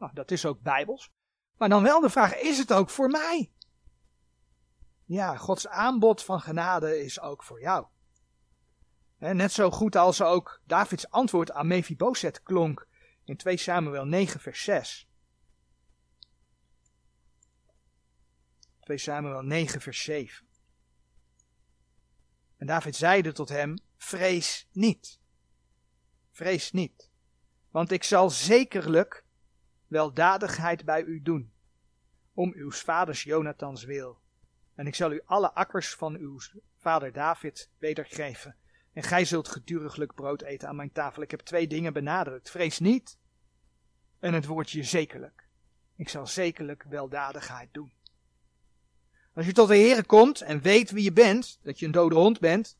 Nou, 0.00 0.12
dat 0.14 0.30
is 0.30 0.46
ook 0.46 0.60
bijbels. 0.60 1.10
Maar 1.56 1.68
dan 1.68 1.82
wel 1.82 2.00
de 2.00 2.10
vraag, 2.10 2.36
is 2.36 2.58
het 2.58 2.72
ook 2.72 2.90
voor 2.90 3.08
mij? 3.08 3.52
Ja, 5.04 5.36
Gods 5.36 5.68
aanbod 5.68 6.24
van 6.24 6.40
genade 6.40 7.04
is 7.04 7.20
ook 7.20 7.42
voor 7.42 7.60
jou 7.60 7.86
net 9.20 9.52
zo 9.52 9.70
goed 9.70 9.96
als 9.96 10.22
ook 10.22 10.60
Davids 10.64 11.10
antwoord 11.10 11.52
aan 11.52 11.66
Mephibozet 11.66 12.42
klonk 12.42 12.88
in 13.24 13.36
2 13.36 13.56
Samuel 13.56 14.04
9 14.04 14.40
vers 14.40 14.62
6. 14.62 15.08
2 18.80 18.98
Samuel 18.98 19.42
9 19.42 19.80
vers 19.80 20.02
7. 20.02 20.46
En 22.56 22.66
David 22.66 22.96
zeide 22.96 23.32
tot 23.32 23.48
hem, 23.48 23.78
vrees 23.96 24.68
niet. 24.72 25.20
Vrees 26.30 26.72
niet, 26.72 27.10
want 27.70 27.92
ik 27.92 28.04
zal 28.04 28.30
zekerlijk 28.30 29.24
weldadigheid 29.90 30.84
bij 30.84 31.02
u 31.02 31.22
doen, 31.22 31.52
om 32.34 32.52
uw 32.54 32.70
vaders 32.70 33.22
Jonathans 33.22 33.84
wil. 33.84 34.18
En 34.74 34.86
ik 34.86 34.94
zal 34.94 35.12
u 35.12 35.20
alle 35.24 35.52
akkers 35.52 35.94
van 35.94 36.16
uw 36.16 36.38
vader 36.78 37.12
David 37.12 37.70
wedergeven 37.78 38.56
en 38.92 39.02
gij 39.02 39.24
zult 39.24 39.48
geduriglijk 39.48 40.14
brood 40.14 40.42
eten 40.42 40.68
aan 40.68 40.76
mijn 40.76 40.92
tafel. 40.92 41.22
Ik 41.22 41.30
heb 41.30 41.40
twee 41.40 41.66
dingen 41.66 41.92
benadrukt. 41.92 42.50
Vrees 42.50 42.78
niet. 42.78 43.18
En 44.18 44.34
het 44.34 44.46
woordje 44.46 44.82
zekerlijk. 44.82 45.48
Ik 45.96 46.08
zal 46.08 46.26
zekerlijk 46.26 46.84
weldadigheid 46.88 47.68
doen. 47.72 47.92
Als 49.34 49.46
je 49.46 49.52
tot 49.52 49.68
de 49.68 49.76
Heer 49.76 50.06
komt 50.06 50.40
en 50.40 50.60
weet 50.60 50.90
wie 50.90 51.02
je 51.02 51.12
bent, 51.12 51.58
dat 51.62 51.78
je 51.78 51.86
een 51.86 51.92
dode 51.92 52.14
hond 52.14 52.40
bent, 52.40 52.78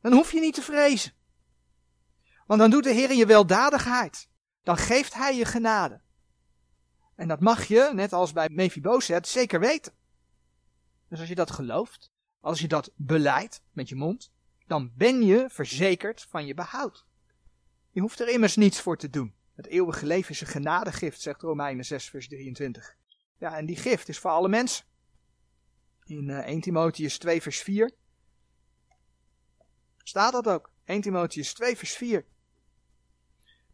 dan 0.00 0.12
hoef 0.12 0.32
je 0.32 0.40
niet 0.40 0.54
te 0.54 0.62
vrezen. 0.62 1.12
Want 2.46 2.60
dan 2.60 2.70
doet 2.70 2.84
de 2.84 2.92
Heer 2.92 3.14
je 3.14 3.26
weldadigheid. 3.26 4.28
Dan 4.62 4.76
geeft 4.76 5.14
Hij 5.14 5.36
je 5.36 5.44
genade. 5.44 6.00
En 7.16 7.28
dat 7.28 7.40
mag 7.40 7.64
je, 7.64 7.90
net 7.94 8.12
als 8.12 8.32
bij 8.32 8.48
Mephibozet, 8.48 9.28
zeker 9.28 9.60
weten. 9.60 9.92
Dus 11.08 11.18
als 11.20 11.28
je 11.28 11.34
dat 11.34 11.50
gelooft, 11.50 12.10
als 12.40 12.60
je 12.60 12.68
dat 12.68 12.90
beleidt 12.96 13.62
met 13.72 13.88
je 13.88 13.94
mond, 13.94 14.32
dan 14.66 14.92
ben 14.94 15.22
je 15.22 15.46
verzekerd 15.48 16.26
van 16.28 16.46
je 16.46 16.54
behoud. 16.54 17.06
Je 17.90 18.00
hoeft 18.00 18.20
er 18.20 18.28
immers 18.28 18.56
niets 18.56 18.80
voor 18.80 18.96
te 18.96 19.10
doen. 19.10 19.34
Het 19.54 19.66
eeuwige 19.66 20.06
leven 20.06 20.30
is 20.30 20.40
een 20.40 20.46
genadegift, 20.46 21.20
zegt 21.20 21.42
Romeinen 21.42 21.84
6, 21.84 22.08
vers 22.08 22.28
23. 22.28 22.96
Ja, 23.38 23.56
en 23.56 23.66
die 23.66 23.76
gift 23.76 24.08
is 24.08 24.18
voor 24.18 24.30
alle 24.30 24.48
mensen. 24.48 24.84
In 26.04 26.28
uh, 26.28 26.38
eh, 26.38 26.46
1 26.46 26.60
Timotheus 26.60 27.18
2, 27.18 27.42
vers 27.42 27.60
4 27.60 27.90
staat 30.02 30.32
dat 30.32 30.48
ook. 30.48 30.70
1 30.84 31.00
Timotheus 31.00 31.54
2, 31.54 31.76
vers 31.76 31.92
4. 31.92 32.24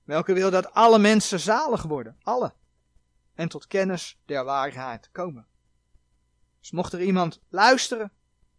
Welke 0.04 0.32
wil 0.32 0.50
dat 0.50 0.72
alle 0.72 0.98
mensen 0.98 1.40
zalig 1.40 1.82
worden, 1.82 2.16
alle, 2.22 2.54
en 3.34 3.48
tot 3.48 3.66
kennis 3.66 4.18
der 4.24 4.44
waarheid 4.44 5.08
komen. 5.12 5.46
Dus 6.60 6.70
mocht 6.70 6.92
er 6.92 7.02
iemand 7.02 7.40
luisteren 7.48 8.12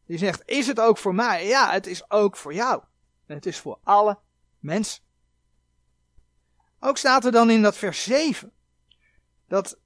die 0.06 0.18
zegt, 0.18 0.42
is 0.46 0.68
het 0.68 0.80
ook 0.80 0.98
voor 0.98 1.16
mij? 1.16 1.48
Ja, 1.48 1.72
het 1.72 1.88
is 1.88 2.12
ook 2.12 2.38
voor 2.38 2.54
jou. 2.54 2.84
En 3.26 3.36
het 3.36 3.46
is 3.46 3.60
voor 3.60 3.80
alle 3.84 4.20
mensen. 4.60 5.04
Ook 6.80 6.98
staat 6.98 7.26
er 7.26 7.32
dan 7.32 7.50
in 7.50 7.62
dat 7.62 7.78
vers 7.78 8.04
7 8.04 8.52
dat 9.48 9.80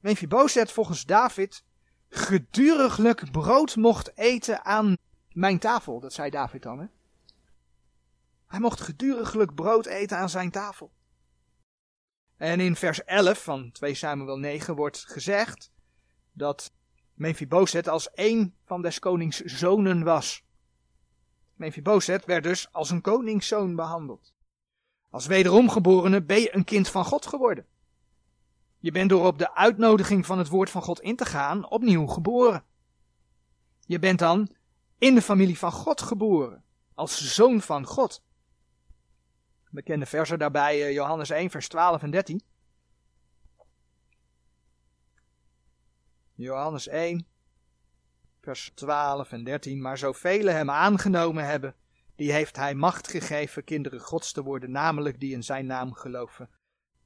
Mephibosheth 0.00 0.72
volgens 0.72 1.04
David 1.04 1.64
geduriglijk 2.08 3.30
brood 3.30 3.76
mocht 3.76 4.16
eten 4.16 4.64
aan 4.64 4.96
mijn 5.32 5.58
tafel. 5.58 6.00
Dat 6.00 6.12
zei 6.12 6.30
David 6.30 6.62
dan, 6.62 6.78
hè? 6.78 6.86
Hij 8.46 8.60
mocht 8.60 8.80
geduriglijk 8.80 9.54
brood 9.54 9.86
eten 9.86 10.18
aan 10.18 10.28
zijn 10.28 10.50
tafel. 10.50 10.92
En 12.36 12.60
in 12.60 12.76
vers 12.76 13.04
11 13.04 13.42
van 13.42 13.72
2 13.72 13.94
Samuel 13.94 14.38
9 14.38 14.74
wordt 14.74 15.04
gezegd 15.08 15.70
dat 16.32 16.72
Mephibosheth 17.14 17.88
als 17.88 18.08
een 18.14 18.54
van 18.64 18.82
des 18.82 18.98
konings 18.98 19.40
zonen 19.40 20.04
was. 20.04 20.44
Mephibosheth 21.54 22.24
werd 22.24 22.42
dus 22.42 22.72
als 22.72 22.90
een 22.90 23.00
koningszoon 23.00 23.74
behandeld. 23.74 24.34
Als 25.10 25.26
wederomgeborene 25.26 26.22
ben 26.22 26.40
je 26.40 26.54
een 26.54 26.64
kind 26.64 26.88
van 26.88 27.04
God 27.04 27.26
geworden. 27.26 27.66
Je 28.78 28.90
bent 28.90 29.10
door 29.10 29.26
op 29.26 29.38
de 29.38 29.54
uitnodiging 29.54 30.26
van 30.26 30.38
het 30.38 30.48
woord 30.48 30.70
van 30.70 30.82
God 30.82 31.00
in 31.00 31.16
te 31.16 31.24
gaan 31.24 31.70
opnieuw 31.70 32.06
geboren. 32.06 32.64
Je 33.86 33.98
bent 33.98 34.18
dan 34.18 34.48
in 34.98 35.14
de 35.14 35.22
familie 35.22 35.58
van 35.58 35.72
God 35.72 36.02
geboren, 36.02 36.64
als 36.94 37.34
zoon 37.34 37.60
van 37.60 37.86
God. 37.86 38.22
Bekende 39.76 40.06
versen 40.06 40.38
daarbij 40.38 40.82
eh, 40.82 40.92
Johannes 40.92 41.30
1, 41.30 41.50
vers 41.50 41.68
12 41.68 42.02
en 42.02 42.10
13. 42.10 42.42
Johannes 46.34 46.88
1, 46.88 47.26
vers 48.40 48.72
12 48.74 49.32
en 49.32 49.44
13. 49.44 49.80
Maar 49.80 49.98
zoveel 49.98 50.46
hem 50.46 50.70
aangenomen 50.70 51.44
hebben, 51.44 51.74
die 52.14 52.32
heeft 52.32 52.56
hij 52.56 52.74
macht 52.74 53.08
gegeven 53.08 53.64
kinderen 53.64 54.00
gods 54.00 54.32
te 54.32 54.42
worden, 54.42 54.70
namelijk 54.70 55.20
die 55.20 55.32
in 55.32 55.42
zijn 55.42 55.66
naam 55.66 55.92
geloven. 55.92 56.50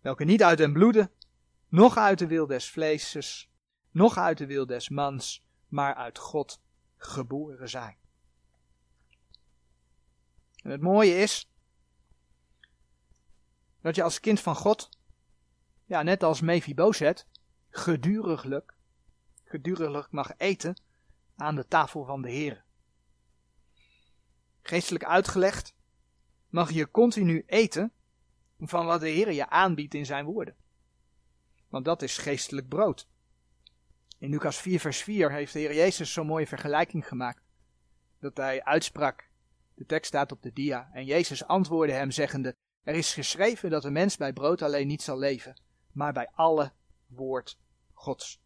Welke 0.00 0.24
niet 0.24 0.42
uit 0.42 0.58
den 0.58 0.72
bloede, 0.72 1.10
noch 1.68 1.96
uit 1.96 2.18
de 2.18 2.26
wil 2.26 2.46
des 2.46 2.70
vleeses, 2.70 3.50
noch 3.90 4.16
uit 4.16 4.38
de 4.38 4.46
wil 4.46 4.66
des 4.66 4.88
mans, 4.88 5.44
maar 5.68 5.94
uit 5.94 6.18
God 6.18 6.62
geboren 6.96 7.68
zijn. 7.68 7.96
En 10.62 10.70
het 10.70 10.80
mooie 10.80 11.18
is 11.18 11.49
dat 13.80 13.94
je 13.94 14.02
als 14.02 14.20
kind 14.20 14.40
van 14.40 14.56
God, 14.56 14.88
ja, 15.84 16.02
net 16.02 16.22
als 16.22 16.40
Mephibozet, 16.40 17.26
geduriglijk, 17.70 18.74
geduriglijk 19.44 20.10
mag 20.10 20.32
eten 20.36 20.82
aan 21.36 21.54
de 21.54 21.66
tafel 21.66 22.04
van 22.04 22.22
de 22.22 22.30
Heer. 22.30 22.64
Geestelijk 24.62 25.04
uitgelegd 25.04 25.74
mag 26.48 26.70
je 26.70 26.90
continu 26.90 27.42
eten 27.46 27.92
van 28.58 28.86
wat 28.86 29.00
de 29.00 29.08
Heer 29.08 29.32
je 29.32 29.48
aanbiedt 29.48 29.94
in 29.94 30.06
zijn 30.06 30.24
woorden. 30.24 30.56
Want 31.68 31.84
dat 31.84 32.02
is 32.02 32.18
geestelijk 32.18 32.68
brood. 32.68 33.08
In 34.18 34.30
Lucas 34.30 34.60
4, 34.60 34.80
vers 34.80 35.02
4 35.02 35.32
heeft 35.32 35.52
de 35.52 35.58
Heer 35.58 35.74
Jezus 35.74 36.12
zo'n 36.12 36.26
mooie 36.26 36.46
vergelijking 36.46 37.08
gemaakt. 37.08 37.42
Dat 38.18 38.36
hij 38.36 38.64
uitsprak. 38.64 39.28
De 39.74 39.86
tekst 39.86 40.06
staat 40.06 40.32
op 40.32 40.42
de 40.42 40.52
dia. 40.52 40.90
En 40.92 41.04
Jezus 41.04 41.44
antwoordde 41.44 41.94
hem 41.94 42.10
zeggende: 42.10 42.56
Er 42.82 42.94
is 42.94 43.14
geschreven 43.14 43.70
dat 43.70 43.82
de 43.82 43.90
mens 43.90 44.16
bij 44.16 44.32
brood 44.32 44.62
alleen 44.62 44.86
niet 44.86 45.02
zal 45.02 45.18
leven, 45.18 45.60
maar 45.92 46.12
bij 46.12 46.28
alle 46.34 46.72
woord 47.06 47.58
Gods. 47.92 48.40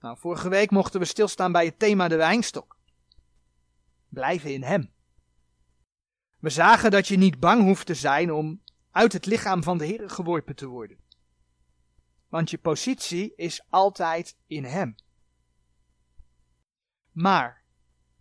Nou, 0.00 0.18
vorige 0.18 0.48
week 0.48 0.70
mochten 0.70 1.00
we 1.00 1.06
stilstaan 1.06 1.52
bij 1.52 1.64
het 1.64 1.78
thema 1.78 2.08
de 2.08 2.16
wijnstok. 2.16 2.78
Blijven 4.08 4.52
in 4.52 4.62
Hem. 4.62 4.92
We 6.38 6.50
zagen 6.50 6.90
dat 6.90 7.08
je 7.08 7.16
niet 7.16 7.40
bang 7.40 7.62
hoeft 7.62 7.86
te 7.86 7.94
zijn 7.94 8.32
om 8.32 8.62
uit 8.90 9.12
het 9.12 9.26
lichaam 9.26 9.62
van 9.62 9.78
de 9.78 9.84
Heer 9.84 10.10
geworpen 10.10 10.56
te 10.56 10.66
worden. 10.66 10.98
Want 12.28 12.50
je 12.50 12.58
positie 12.58 13.34
is 13.36 13.64
altijd 13.68 14.36
in 14.46 14.64
Hem. 14.64 14.94
Maar 17.10 17.61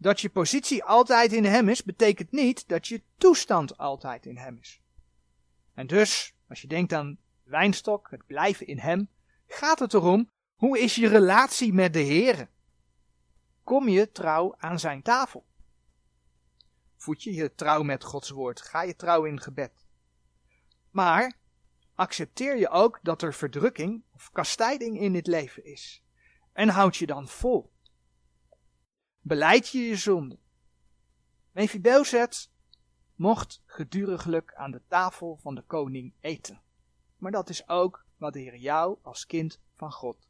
dat 0.02 0.22
je 0.22 0.30
positie 0.30 0.84
altijd 0.84 1.34
in 1.34 1.46
Hem 1.46 1.70
is, 1.70 1.84
betekent 1.84 2.32
niet 2.32 2.68
dat 2.68 2.88
je 2.88 3.04
toestand 3.18 3.78
altijd 3.78 4.26
in 4.26 4.38
Hem 4.38 4.58
is. 4.62 4.82
En 5.74 5.88
dus, 5.88 6.36
als 6.48 6.62
je 6.62 6.68
denkt 6.68 6.94
aan 6.94 7.18
wijnstok, 7.44 8.08
het 8.10 8.26
blijven 8.26 8.68
in 8.68 8.80
Hem, 8.80 9.10
gaat 9.48 9.80
het 9.80 9.94
erom 9.94 10.30
hoe 10.56 10.80
is 10.80 10.96
je 10.96 11.08
relatie 11.08 11.74
met 11.74 11.94
de 11.94 12.00
Heer? 12.00 12.50
Kom 13.64 13.90
je 13.90 14.12
trouw 14.12 14.56
aan 14.58 14.80
zijn 14.80 15.02
tafel? 15.02 15.46
Voed 16.98 17.24
je 17.24 17.34
je 17.34 17.56
trouw 17.56 17.84
met 17.84 18.04
Gods 18.04 18.30
woord? 18.30 18.62
Ga 18.62 18.82
je 18.82 18.96
trouw 18.96 19.24
in 19.24 19.42
gebed? 19.42 19.88
Maar 20.90 21.38
accepteer 21.96 22.58
je 22.58 22.70
ook 22.70 23.00
dat 23.02 23.22
er 23.22 23.34
verdrukking 23.34 24.04
of 24.14 24.32
kastijding 24.32 25.00
in 25.00 25.14
dit 25.14 25.28
leven 25.28 25.66
is. 25.66 26.04
En 26.54 26.70
houd 26.70 26.98
je 26.98 27.06
dan 27.06 27.28
vol. 27.28 27.71
Beleid 29.22 29.70
je 29.70 29.80
je 29.80 29.96
zonde. 29.96 30.40
Mephibozet 31.52 32.50
mocht 33.16 33.62
geduriglijk 33.66 34.54
aan 34.54 34.72
de 34.72 34.82
tafel 34.88 35.38
van 35.42 35.56
de 35.56 35.62
koning 35.62 36.14
eten. 36.20 36.62
Maar 37.18 37.32
dat 37.32 37.50
is 37.50 37.68
ook 37.68 38.06
wat 38.18 38.34
de 38.34 38.40
Heer 38.40 38.58
jou 38.58 38.98
als 39.02 39.26
kind 39.26 39.60
van 39.74 39.92
God 39.92 40.28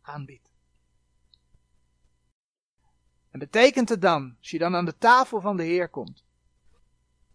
aanbiedt. 0.00 0.54
En 3.30 3.38
betekent 3.38 3.88
het 3.88 4.00
dan, 4.00 4.36
als 4.38 4.50
je 4.50 4.58
dan 4.58 4.74
aan 4.74 4.84
de 4.84 4.98
tafel 4.98 5.40
van 5.40 5.56
de 5.56 5.62
Heer 5.62 5.88
komt, 5.88 6.24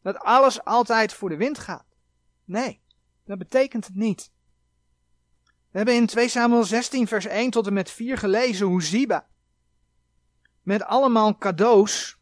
dat 0.01 0.17
alles 0.17 0.63
altijd 0.63 1.13
voor 1.13 1.29
de 1.29 1.37
wind 1.37 1.57
gaat? 1.57 1.95
Nee, 2.43 2.81
dat 3.25 3.37
betekent 3.37 3.85
het 3.85 3.95
niet. 3.95 4.31
We 5.43 5.77
hebben 5.77 5.95
in 5.95 6.05
2 6.05 6.27
Samuel 6.27 6.63
16 6.63 7.07
vers 7.07 7.25
1 7.25 7.51
tot 7.51 7.67
en 7.67 7.73
met 7.73 7.91
4 7.91 8.17
gelezen 8.17 8.67
hoe 8.67 8.83
Ziba 8.83 9.29
met 10.71 10.83
allemaal 10.83 11.37
cadeaus 11.37 12.17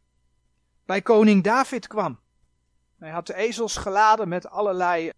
bij 0.85 1.01
koning 1.01 1.43
David 1.43 1.87
kwam. 1.87 2.19
Hij 2.97 3.09
had 3.09 3.27
de 3.27 3.35
ezels 3.35 3.77
geladen 3.77 4.27
met 4.27 4.49
allerlei 4.49 5.11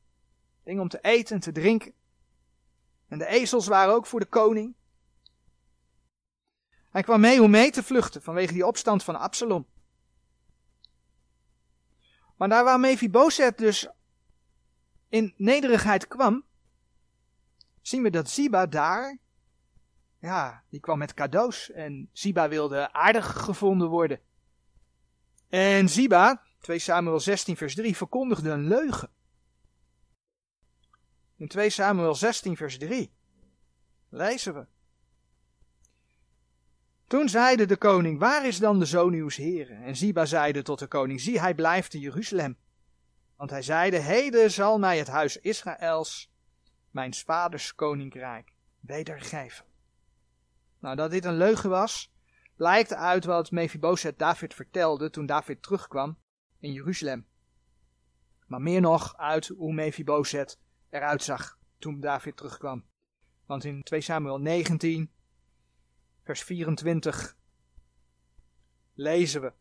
dingen 0.63 0.81
om 0.81 0.89
te 0.89 1.01
eten 1.01 1.35
en 1.35 1.41
te 1.41 1.51
drinken. 1.51 1.93
En 3.07 3.17
de 3.17 3.25
ezels 3.25 3.67
waren 3.67 3.93
ook 3.93 4.05
voor 4.05 4.19
de 4.19 4.25
koning. 4.25 4.75
Hij 6.89 7.03
kwam 7.03 7.19
mee 7.19 7.41
om 7.41 7.51
mee 7.51 7.71
te 7.71 7.83
vluchten 7.83 8.21
vanwege 8.21 8.53
die 8.53 8.65
opstand 8.65 9.03
van 9.03 9.15
Absalom. 9.15 9.65
Maar 12.37 12.49
daar 12.49 12.63
waar 12.63 12.79
Mephibosheth 12.79 13.57
dus 13.57 13.87
in 15.09 15.33
nederigheid 15.37 16.07
kwam, 16.07 16.45
zien 17.81 18.03
we 18.03 18.09
dat 18.09 18.29
Ziba 18.29 18.65
daar, 18.65 19.17
ja, 20.21 20.63
die 20.69 20.79
kwam 20.79 20.97
met 20.97 21.13
cadeaus 21.13 21.71
en 21.71 22.10
Ziba 22.13 22.49
wilde 22.49 22.93
aardig 22.93 23.43
gevonden 23.43 23.88
worden. 23.88 24.19
En 25.49 25.89
Ziba, 25.89 26.41
2 26.60 26.79
Samuel 26.79 27.19
16 27.19 27.57
vers 27.57 27.75
3, 27.75 27.95
verkondigde 27.95 28.49
een 28.49 28.67
leugen. 28.67 29.10
In 31.38 31.47
2 31.47 31.69
Samuel 31.69 32.15
16 32.15 32.57
vers 32.57 32.77
3 32.77 33.13
lezen 34.10 34.53
we. 34.53 34.65
Toen 37.07 37.29
zeide 37.29 37.65
de 37.65 37.77
koning, 37.77 38.19
waar 38.19 38.45
is 38.45 38.60
dan 38.60 38.79
de 38.79 38.86
zoon 38.86 39.13
uws 39.13 39.36
heren? 39.36 39.84
En 39.84 39.95
Ziba 39.95 40.25
zeide 40.25 40.62
tot 40.62 40.79
de 40.79 40.88
koning, 40.88 41.21
zie 41.21 41.39
hij 41.39 41.55
blijft 41.55 41.93
in 41.93 41.99
Jeruzalem. 41.99 42.57
Want 43.36 43.49
hij 43.49 43.62
zeide, 43.62 43.97
heden 43.97 44.51
zal 44.51 44.79
mij 44.79 44.97
het 44.97 45.07
huis 45.07 45.38
Israëls, 45.38 46.31
mijn 46.91 47.13
vaders 47.13 47.75
koninkrijk, 47.75 48.53
wedergeven. 48.79 49.65
Nou, 50.81 50.95
dat 50.95 51.11
dit 51.11 51.25
een 51.25 51.37
leugen 51.37 51.69
was, 51.69 52.13
blijkt 52.55 52.93
uit 52.93 53.25
wat 53.25 53.51
Mephibosheth 53.51 54.19
David 54.19 54.53
vertelde 54.53 55.09
toen 55.09 55.25
David 55.25 55.63
terugkwam 55.63 56.17
in 56.59 56.73
Jeruzalem. 56.73 57.27
Maar 58.47 58.61
meer 58.61 58.81
nog 58.81 59.17
uit 59.17 59.47
hoe 59.47 59.73
Mephibosheth 59.73 60.59
eruit 60.89 61.23
zag 61.23 61.59
toen 61.79 61.99
David 61.99 62.37
terugkwam. 62.37 62.85
Want 63.45 63.63
in 63.63 63.83
2 63.83 64.01
Samuel 64.01 64.39
19 64.39 65.11
vers 66.23 66.43
24 66.43 67.35
lezen 68.93 69.41
we. 69.41 69.53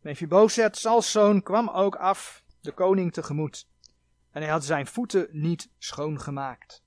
Mephibosheth, 0.00 0.76
Sals 0.76 1.10
zoon, 1.10 1.42
kwam 1.42 1.68
ook 1.68 1.96
af 1.96 2.44
de 2.60 2.72
koning 2.72 3.12
tegemoet. 3.12 3.68
En 4.30 4.42
hij 4.42 4.50
had 4.50 4.64
zijn 4.64 4.86
voeten 4.86 5.28
niet 5.30 5.70
schoongemaakt, 5.78 6.84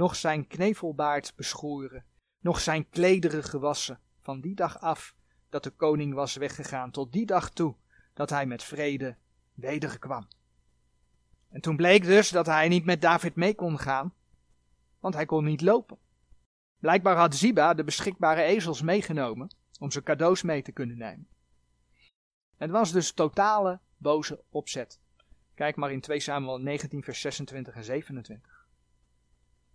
noch 0.00 0.16
zijn 0.16 0.46
knevelbaard 0.46 1.32
beschoren, 1.36 2.04
noch 2.38 2.60
zijn 2.60 2.88
klederen 2.88 3.44
gewassen, 3.44 4.00
van 4.20 4.40
die 4.40 4.54
dag 4.54 4.80
af 4.80 5.14
dat 5.48 5.64
de 5.64 5.70
koning 5.70 6.14
was 6.14 6.34
weggegaan, 6.36 6.90
tot 6.90 7.12
die 7.12 7.26
dag 7.26 7.50
toe 7.50 7.74
dat 8.14 8.30
hij 8.30 8.46
met 8.46 8.62
vrede 8.62 9.16
wederkwam. 9.54 10.28
En 11.48 11.60
toen 11.60 11.76
bleek 11.76 12.04
dus 12.04 12.30
dat 12.30 12.46
hij 12.46 12.68
niet 12.68 12.84
met 12.84 13.00
David 13.00 13.34
mee 13.34 13.54
kon 13.54 13.78
gaan, 13.78 14.14
want 15.00 15.14
hij 15.14 15.26
kon 15.26 15.44
niet 15.44 15.60
lopen. 15.60 15.98
Blijkbaar 16.78 17.16
had 17.16 17.34
Ziba 17.34 17.74
de 17.74 17.84
beschikbare 17.84 18.42
ezels 18.42 18.82
meegenomen 18.82 19.54
om 19.78 19.90
zijn 19.90 20.04
cadeaus 20.04 20.42
mee 20.42 20.62
te 20.62 20.72
kunnen 20.72 20.98
nemen. 20.98 21.28
Het 22.56 22.70
was 22.70 22.92
dus 22.92 23.12
totale 23.12 23.80
boze 23.96 24.44
opzet. 24.48 25.00
Kijk 25.54 25.76
maar 25.76 25.92
in 25.92 26.00
2 26.00 26.20
Samuel 26.20 26.58
19 26.58 27.02
vers 27.02 27.20
26 27.20 27.74
en 27.74 27.84
27. 27.84 28.49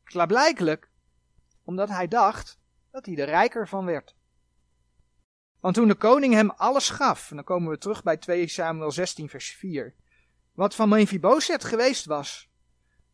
Klaarblijkelijk 0.06 0.89
omdat 1.63 1.89
hij 1.89 2.08
dacht 2.08 2.60
dat 2.91 3.06
hij 3.06 3.15
er 3.18 3.26
rijker 3.26 3.68
van 3.68 3.86
werd. 3.86 4.15
Want 5.60 5.76
toen 5.76 5.88
de 5.88 5.96
koning 5.96 6.34
hem 6.34 6.50
alles 6.50 6.89
gaf, 6.89 7.30
en 7.30 7.36
dan 7.36 7.46
komen 7.46 7.70
we 7.70 7.78
terug 7.78 8.04
bij 8.04 8.18
2 8.18 8.48
Samuel 8.48 8.91
16 8.91 9.30
vers 9.30 9.50
4, 9.50 9.94
wat 10.54 10.76
van 10.76 10.89
Mephibosheth 10.89 11.63
geweest 11.63 12.06
was, 12.06 12.50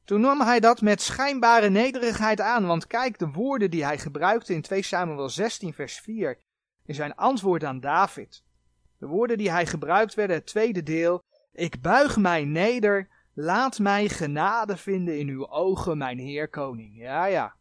toen 0.04 0.22
nam 0.22 0.42
hij 0.42 0.60
dat 0.60 0.82
met 0.82 1.02
schijnbare 1.02 1.70
nederigheid 1.70 2.42
aan, 2.42 2.66
want 2.66 2.88
kijk 2.88 3.20
de 3.20 3.28
woorden 3.28 3.72
die 3.72 3.86
hij 3.86 3.98
gebruikte 3.98 4.54
in 4.54 4.62
2 4.62 4.82
Samuel 4.82 5.30
16 5.30 5.74
vers 5.74 6.00
4 6.00 6.40
in 6.86 6.96
zijn 6.96 7.16
antwoord 7.16 7.64
aan 7.64 7.80
David. 7.80 8.44
De 8.98 9.08
woorden 9.08 9.38
die 9.38 9.52
hij 9.52 9.66
gebruikt 9.66 10.14
werden, 10.14 10.36
het 10.36 10.46
tweede 10.46 10.84
deel, 10.84 11.24
ik 11.52 11.82
buig 11.82 12.18
mij 12.18 12.46
neder, 12.46 13.10
laat 13.42 13.80
mij 13.80 14.10
genade 14.10 14.78
vinden 14.78 15.20
in 15.20 15.28
uw 15.28 15.50
ogen, 15.50 15.98
mijn 15.98 16.18
heer 16.18 16.50
koning. 16.50 16.98
Ja, 16.98 17.26
ja, 17.26 17.56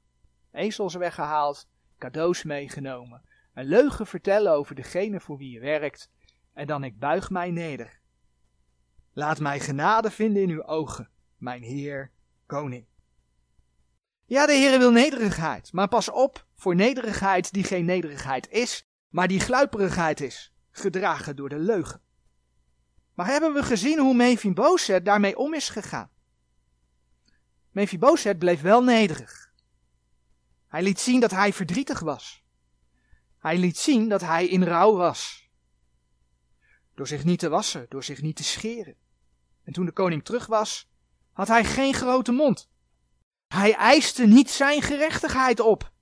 ezels 0.53 0.95
weggehaald, 0.95 1.69
cadeaus 1.99 2.43
meegenomen, 2.43 3.23
een 3.55 3.65
leugen 3.65 4.07
vertellen 4.07 4.53
over 4.53 4.75
degene 4.75 5.21
voor 5.21 5.37
wie 5.37 5.51
je 5.51 5.61
werkt, 5.61 6.11
en 6.53 6.67
dan 6.67 6.85
ik 6.85 6.99
buig 6.99 7.31
mij 7.31 7.51
neder. 7.51 8.01
Laat 9.13 9.41
mij 9.41 9.61
genade 9.61 10.11
vinden 10.11 10.43
in 10.43 10.51
uw 10.51 10.65
ogen, 10.65 11.09
mijn 11.37 11.63
Heer, 11.63 12.11
koning. 12.47 12.87
Ja, 14.25 14.47
de 14.47 14.53
Heer 14.53 14.79
wil 14.79 14.93
nederigheid, 14.93 15.73
maar 15.73 15.89
pas 15.89 16.11
op 16.11 16.47
voor 16.55 16.75
nederigheid 16.75 17.53
die 17.53 17.65
geen 17.65 17.85
nederigheid 17.85 18.49
is, 18.49 18.87
maar 19.09 19.29
die 19.29 19.41
gluiperigheid 19.41 20.21
is, 20.21 20.55
gedragen 20.71 21.37
door 21.37 21.49
de 21.49 21.59
leugen. 21.59 22.03
Maar 23.15 23.27
hebben 23.27 23.53
we 23.53 23.63
gezien 23.63 23.99
hoe 23.99 24.15
Mephibosheth 24.15 25.05
daarmee 25.05 25.37
om 25.37 25.55
is 25.55 25.69
gegaan? 25.69 26.11
Mephibosheth 27.71 28.39
bleef 28.39 28.61
wel 28.61 28.83
nederig. 28.83 29.53
Hij 30.67 30.83
liet 30.83 31.01
zien 31.01 31.21
dat 31.21 31.31
hij 31.31 31.53
verdrietig 31.53 32.01
was. 32.01 32.45
Hij 33.39 33.59
liet 33.59 33.79
zien 33.79 34.09
dat 34.09 34.21
hij 34.21 34.47
in 34.47 34.65
rouw 34.65 34.97
was. 34.97 35.49
Door 36.95 37.07
zich 37.07 37.25
niet 37.25 37.39
te 37.39 37.49
wassen, 37.49 37.87
door 37.89 38.05
zich 38.05 38.23
niet 38.23 38.37
te 38.37 38.45
scheren. 38.45 38.97
En 39.65 39.73
toen 39.73 39.85
de 39.85 39.93
koning 39.93 40.25
terug 40.25 40.47
was, 40.47 40.91
had 41.33 41.49
hij 41.49 41.65
geen 41.65 41.95
grote 41.95 42.33
mond. 42.33 42.71
Hij 43.47 43.75
eiste 43.75 44.27
niet 44.27 44.51
zijn 44.51 44.83
gerechtigheid 44.83 45.61
op. 45.61 45.93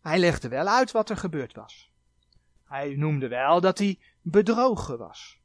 Hij 0.00 0.18
legde 0.18 0.48
wel 0.48 0.66
uit 0.66 0.90
wat 0.90 1.10
er 1.10 1.16
gebeurd 1.16 1.54
was. 1.54 1.92
Hij 2.64 2.94
noemde 2.94 3.28
wel 3.28 3.60
dat 3.60 3.78
hij 3.78 3.98
bedrogen 4.22 4.98
was. 4.98 5.40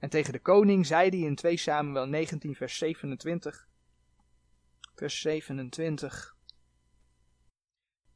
En 0.00 0.10
tegen 0.10 0.32
de 0.32 0.38
koning 0.38 0.86
zei 0.86 1.08
hij 1.08 1.18
in 1.18 1.34
2 1.34 1.56
Samuel 1.56 2.06
19 2.06 2.54
vers 2.54 2.78
27, 2.78 3.68
vers 4.94 5.20
27, 5.20 6.36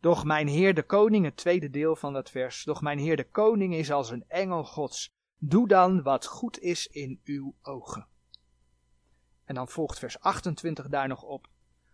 Doch 0.00 0.24
mijn 0.24 0.48
Heer 0.48 0.74
de 0.74 0.82
Koning, 0.82 1.24
het 1.24 1.36
tweede 1.36 1.70
deel 1.70 1.96
van 1.96 2.12
dat 2.12 2.30
vers, 2.30 2.64
doch 2.64 2.80
mijn 2.80 2.98
Heer 2.98 3.16
de 3.16 3.28
Koning 3.30 3.74
is 3.74 3.92
als 3.92 4.10
een 4.10 4.24
engel 4.28 4.64
Gods. 4.64 5.12
Doe 5.38 5.68
dan 5.68 6.02
wat 6.02 6.26
goed 6.26 6.58
is 6.58 6.86
in 6.86 7.20
uw 7.24 7.54
ogen. 7.62 8.06
En 9.44 9.54
dan 9.54 9.68
volgt 9.68 9.98
vers 9.98 10.20
28 10.20 10.88
daar 10.88 11.08
nog 11.08 11.22
op. 11.22 11.48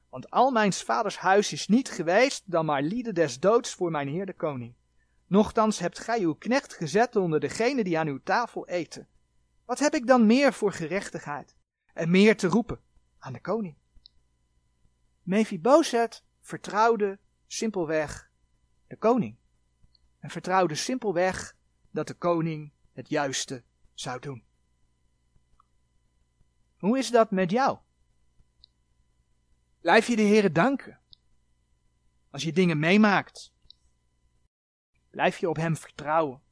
Want 0.09 0.31
al 0.31 0.51
mijn 0.51 0.73
vaders 0.73 1.19
huis 1.19 1.53
is 1.53 1.69
niet 1.69 1.91
geweest 1.91 2.43
dan 2.51 2.65
maar 2.65 2.83
lieden 2.83 3.15
des 3.15 3.41
doods 3.41 3.75
voor 3.75 3.91
mijn 3.91 4.09
Heer 4.09 4.27
de 4.27 4.35
Koning. 4.35 4.75
Nochtans 5.27 5.79
hebt 5.79 5.99
gij 5.99 6.21
uw 6.21 6.35
knecht 6.35 6.75
gezet 6.75 7.17
onder 7.17 7.41
degenen 7.41 7.85
die 7.85 7.99
aan 7.99 8.09
uw 8.09 8.21
tafel 8.23 8.69
eten. 8.69 9.09
Wat 9.71 9.79
heb 9.79 9.95
ik 9.95 10.07
dan 10.07 10.27
meer 10.27 10.53
voor 10.53 10.73
gerechtigheid 10.73 11.57
en 11.95 12.11
meer 12.11 12.37
te 12.37 12.47
roepen 12.47 12.81
aan 13.19 13.33
de 13.33 13.41
koning? 13.41 13.77
Mephibozet 15.23 16.25
vertrouwde 16.41 17.19
simpelweg 17.47 18.31
de 18.87 18.97
koning. 18.97 19.37
En 20.19 20.31
vertrouwde 20.31 20.75
simpelweg 20.75 21.57
dat 21.91 22.07
de 22.07 22.15
koning 22.15 22.73
het 22.93 23.09
juiste 23.09 23.65
zou 23.95 24.21
doen. 24.21 24.45
Hoe 26.79 26.99
is 26.99 27.11
dat 27.11 27.31
met 27.31 27.51
jou? 27.51 27.79
Blijf 29.81 30.07
je 30.07 30.17
de 30.17 30.23
Heere 30.23 30.53
danken 30.53 31.01
als 32.31 32.43
je 32.43 32.53
dingen 32.53 32.79
meemaakt? 32.79 33.53
Blijf 35.11 35.39
je 35.39 35.49
op 35.49 35.57
Hem 35.57 35.77
vertrouwen, 35.77 36.43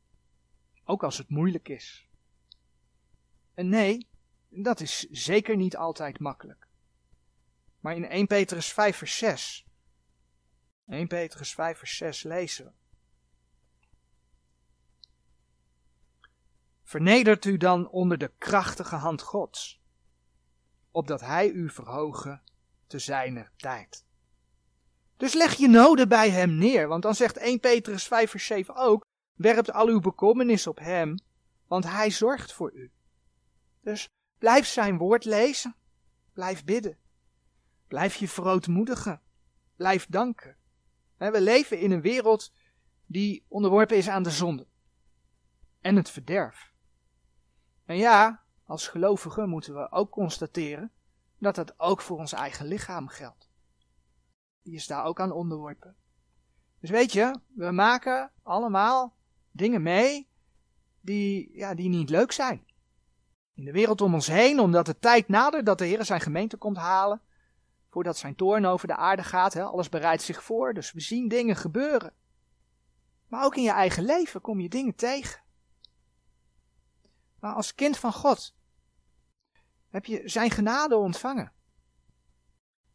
ook 0.85 1.02
als 1.02 1.18
het 1.18 1.28
moeilijk 1.28 1.68
is? 1.68 2.07
En 3.58 3.68
nee, 3.68 4.08
dat 4.48 4.80
is 4.80 4.98
zeker 5.10 5.56
niet 5.56 5.76
altijd 5.76 6.18
makkelijk. 6.18 6.66
Maar 7.80 7.96
in 7.96 8.04
1 8.04 8.26
Petrus 8.26 8.72
5 8.72 8.96
vers 8.96 9.18
6 9.18 9.66
1 10.86 11.06
Petrus 11.06 11.54
5 11.54 11.78
vers 11.78 11.96
6 11.96 12.22
lezen 12.22 12.64
we. 12.64 12.70
Vernedert 16.82 17.44
u 17.44 17.56
dan 17.56 17.88
onder 17.88 18.18
de 18.18 18.32
krachtige 18.38 18.96
hand 18.96 19.22
Gods, 19.22 19.80
opdat 20.90 21.20
Hij 21.20 21.50
u 21.50 21.70
verhogen 21.70 22.42
te 22.86 22.98
zijner 22.98 23.50
tijd. 23.56 24.04
Dus 25.16 25.34
leg 25.34 25.54
je 25.54 25.68
noden 25.68 26.08
bij 26.08 26.30
Hem 26.30 26.54
neer, 26.54 26.88
want 26.88 27.02
dan 27.02 27.14
zegt 27.14 27.36
1 27.36 27.60
Petrus 27.60 28.06
5 28.06 28.30
vers 28.30 28.46
7 28.46 28.74
ook, 28.74 29.04
werpt 29.34 29.72
al 29.72 29.88
uw 29.88 30.00
bekommernis 30.00 30.66
op 30.66 30.78
Hem, 30.78 31.18
want 31.66 31.84
Hij 31.84 32.10
zorgt 32.10 32.52
voor 32.52 32.72
u. 32.72 32.92
Dus 33.88 34.09
blijf 34.38 34.66
Zijn 34.66 34.98
woord 34.98 35.24
lezen, 35.24 35.77
blijf 36.33 36.64
bidden, 36.64 36.98
blijf 37.87 38.14
je 38.14 38.29
verootmoedigen, 38.29 39.20
blijf 39.77 40.07
danken. 40.07 40.57
We 41.16 41.40
leven 41.40 41.79
in 41.79 41.90
een 41.90 42.01
wereld 42.01 42.53
die 43.07 43.44
onderworpen 43.48 43.96
is 43.96 44.09
aan 44.09 44.22
de 44.22 44.31
zonde 44.31 44.66
en 45.81 45.96
het 45.96 46.11
verderf. 46.11 46.72
En 47.85 47.96
ja, 47.96 48.42
als 48.64 48.88
gelovigen 48.88 49.48
moeten 49.48 49.74
we 49.74 49.90
ook 49.90 50.11
constateren 50.11 50.92
dat 51.38 51.55
dat 51.55 51.79
ook 51.79 52.01
voor 52.01 52.18
ons 52.18 52.33
eigen 52.33 52.66
lichaam 52.66 53.09
geldt. 53.09 53.51
Die 54.62 54.74
is 54.74 54.87
daar 54.87 55.05
ook 55.05 55.20
aan 55.20 55.33
onderworpen. 55.33 55.96
Dus 56.81 56.90
weet 56.90 57.12
je, 57.12 57.40
we 57.55 57.70
maken 57.70 58.33
allemaal 58.42 59.16
dingen 59.51 59.83
mee 59.83 60.29
die, 61.01 61.57
ja, 61.57 61.74
die 61.74 61.88
niet 61.88 62.11
leuk 62.11 62.33
zijn. 62.33 62.67
In 63.58 63.64
de 63.64 63.72
wereld 63.72 64.00
om 64.00 64.14
ons 64.14 64.26
heen, 64.26 64.60
omdat 64.60 64.86
de 64.86 64.98
tijd 64.98 65.28
nadert 65.28 65.66
dat 65.66 65.78
de 65.78 65.84
Heer 65.84 66.04
zijn 66.04 66.20
gemeente 66.20 66.56
komt 66.56 66.76
halen, 66.76 67.22
voordat 67.88 68.16
zijn 68.16 68.34
toorn 68.34 68.66
over 68.66 68.86
de 68.86 68.96
aarde 68.96 69.22
gaat. 69.22 69.52
Hè? 69.52 69.62
Alles 69.62 69.88
bereidt 69.88 70.22
zich 70.22 70.42
voor, 70.42 70.74
dus 70.74 70.92
we 70.92 71.00
zien 71.00 71.28
dingen 71.28 71.56
gebeuren. 71.56 72.14
Maar 73.26 73.44
ook 73.44 73.56
in 73.56 73.62
je 73.62 73.70
eigen 73.70 74.04
leven 74.04 74.40
kom 74.40 74.60
je 74.60 74.68
dingen 74.68 74.94
tegen. 74.94 75.42
Maar 77.40 77.54
als 77.54 77.74
kind 77.74 77.98
van 77.98 78.12
God 78.12 78.56
heb 79.88 80.04
je 80.04 80.22
zijn 80.24 80.50
genade 80.50 80.96
ontvangen. 80.96 81.52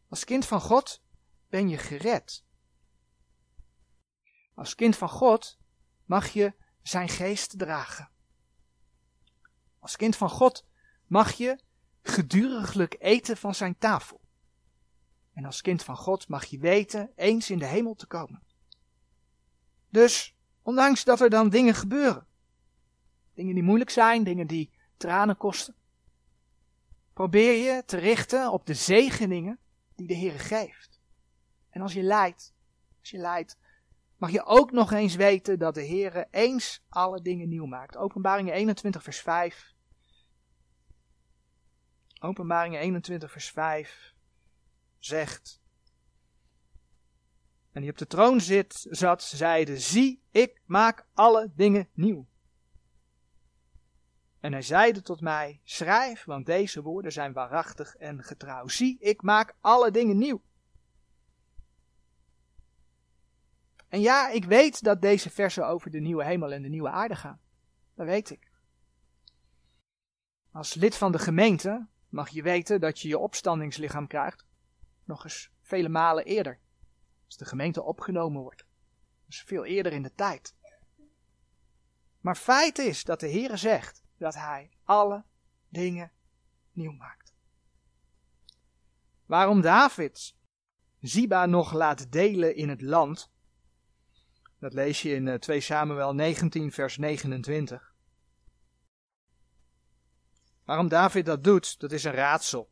Als 0.09 0.23
kind 0.23 0.45
van 0.45 0.61
God 0.61 1.03
ben 1.49 1.69
je 1.69 1.77
gered. 1.77 2.45
Als 4.53 4.75
kind 4.75 4.95
van 4.95 5.09
God 5.09 5.59
mag 6.05 6.27
je 6.27 6.53
zijn 6.81 7.09
geest 7.09 7.59
dragen. 7.59 8.12
Als 9.83 9.95
kind 9.95 10.15
van 10.15 10.29
God 10.29 10.65
mag 11.07 11.31
je 11.31 11.59
geduriglijk 12.01 12.95
eten 12.99 13.37
van 13.37 13.55
zijn 13.55 13.77
tafel. 13.77 14.21
En 15.33 15.45
als 15.45 15.61
kind 15.61 15.83
van 15.83 15.97
God 15.97 16.27
mag 16.27 16.45
je 16.45 16.59
weten 16.59 17.11
eens 17.15 17.49
in 17.49 17.59
de 17.59 17.65
hemel 17.65 17.95
te 17.95 18.07
komen. 18.07 18.43
Dus, 19.89 20.35
ondanks 20.61 21.03
dat 21.03 21.21
er 21.21 21.29
dan 21.29 21.49
dingen 21.49 21.75
gebeuren, 21.75 22.27
dingen 23.33 23.53
die 23.53 23.63
moeilijk 23.63 23.89
zijn, 23.89 24.23
dingen 24.23 24.47
die 24.47 24.71
tranen 24.97 25.37
kosten, 25.37 25.75
probeer 27.13 27.63
je 27.63 27.83
te 27.85 27.97
richten 27.97 28.51
op 28.51 28.65
de 28.65 28.73
zegeningen 28.73 29.59
die 29.95 30.07
de 30.07 30.13
Heer 30.13 30.39
geeft. 30.39 30.99
En 31.69 31.81
als 31.81 31.93
je 31.93 32.03
lijdt, 32.03 32.53
als 32.99 33.09
je 33.09 33.17
lijdt, 33.17 33.57
mag 34.17 34.31
je 34.31 34.45
ook 34.45 34.71
nog 34.71 34.91
eens 34.91 35.15
weten 35.15 35.59
dat 35.59 35.73
de 35.73 35.81
Heer 35.81 36.27
eens 36.31 36.83
alle 36.89 37.21
dingen 37.21 37.49
nieuw 37.49 37.65
maakt. 37.65 37.97
Openbaringen 37.97 38.53
21 38.53 39.03
vers 39.03 39.19
5. 39.19 39.72
Openbaringen 42.23 42.79
21 42.79 43.31
vers 43.31 43.49
5 43.49 44.15
zegt. 44.99 45.61
En 47.71 47.81
die 47.81 47.91
op 47.91 47.97
de 47.97 48.07
troon 48.07 48.41
zit, 48.41 48.85
zat, 48.89 49.23
zeide, 49.23 49.79
zie, 49.79 50.23
ik 50.31 50.61
maak 50.65 51.05
alle 51.13 51.51
dingen 51.55 51.89
nieuw. 51.93 52.27
En 54.39 54.51
hij 54.51 54.61
zeide 54.61 55.01
tot 55.01 55.21
mij, 55.21 55.61
schrijf, 55.63 56.23
want 56.23 56.45
deze 56.45 56.81
woorden 56.81 57.11
zijn 57.11 57.33
waarachtig 57.33 57.95
en 57.95 58.23
getrouw. 58.23 58.67
Zie, 58.67 58.99
ik 58.99 59.21
maak 59.21 59.55
alle 59.61 59.91
dingen 59.91 60.17
nieuw. 60.17 60.41
En 63.87 64.01
ja, 64.01 64.29
ik 64.29 64.45
weet 64.45 64.83
dat 64.83 65.01
deze 65.01 65.29
versen 65.29 65.67
over 65.67 65.91
de 65.91 65.99
nieuwe 65.99 66.23
hemel 66.25 66.51
en 66.51 66.61
de 66.61 66.69
nieuwe 66.69 66.89
aarde 66.89 67.15
gaan. 67.15 67.41
Dat 67.95 68.05
weet 68.05 68.29
ik. 68.29 68.51
Als 70.51 70.73
lid 70.73 70.95
van 70.95 71.11
de 71.11 71.19
gemeente 71.19 71.91
mag 72.13 72.29
je 72.29 72.41
weten 72.41 72.81
dat 72.81 72.99
je 72.99 73.07
je 73.07 73.17
opstandingslichaam 73.17 74.07
krijgt. 74.07 74.45
Nog 75.03 75.23
eens 75.23 75.51
vele 75.61 75.89
malen 75.89 76.25
eerder. 76.25 76.59
Als 77.25 77.37
de 77.37 77.45
gemeente 77.45 77.83
opgenomen 77.83 78.41
wordt. 78.41 78.65
Dus 79.25 79.41
veel 79.41 79.65
eerder 79.65 79.93
in 79.93 80.01
de 80.01 80.13
tijd. 80.15 80.55
Maar 82.19 82.35
feit 82.35 82.77
is 82.77 83.03
dat 83.03 83.19
de 83.19 83.29
Heere 83.29 83.57
zegt 83.57 84.03
dat 84.17 84.33
hij 84.33 84.71
alle 84.83 85.23
dingen 85.69 86.11
nieuw 86.71 86.91
maakt. 86.91 87.33
Waarom 89.25 89.61
David 89.61 90.35
Ziba 90.99 91.45
nog 91.45 91.73
laat 91.73 92.11
delen 92.11 92.55
in 92.55 92.69
het 92.69 92.81
land, 92.81 93.31
dat 94.59 94.73
lees 94.73 95.01
je 95.01 95.13
in 95.13 95.39
2 95.39 95.57
eh, 95.57 95.63
Samuel 95.63 96.13
19 96.13 96.71
vers 96.71 96.97
29. 96.97 97.92
Waarom 100.65 100.87
David 100.87 101.25
dat 101.25 101.43
doet, 101.43 101.79
dat 101.79 101.91
is 101.91 102.03
een 102.03 102.11
raadsel. 102.11 102.69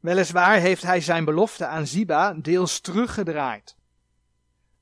Weliswaar 0.00 0.58
heeft 0.58 0.82
hij 0.82 1.00
zijn 1.00 1.24
belofte 1.24 1.66
aan 1.66 1.86
Ziba 1.86 2.34
deels 2.34 2.80
teruggedraaid. 2.80 3.76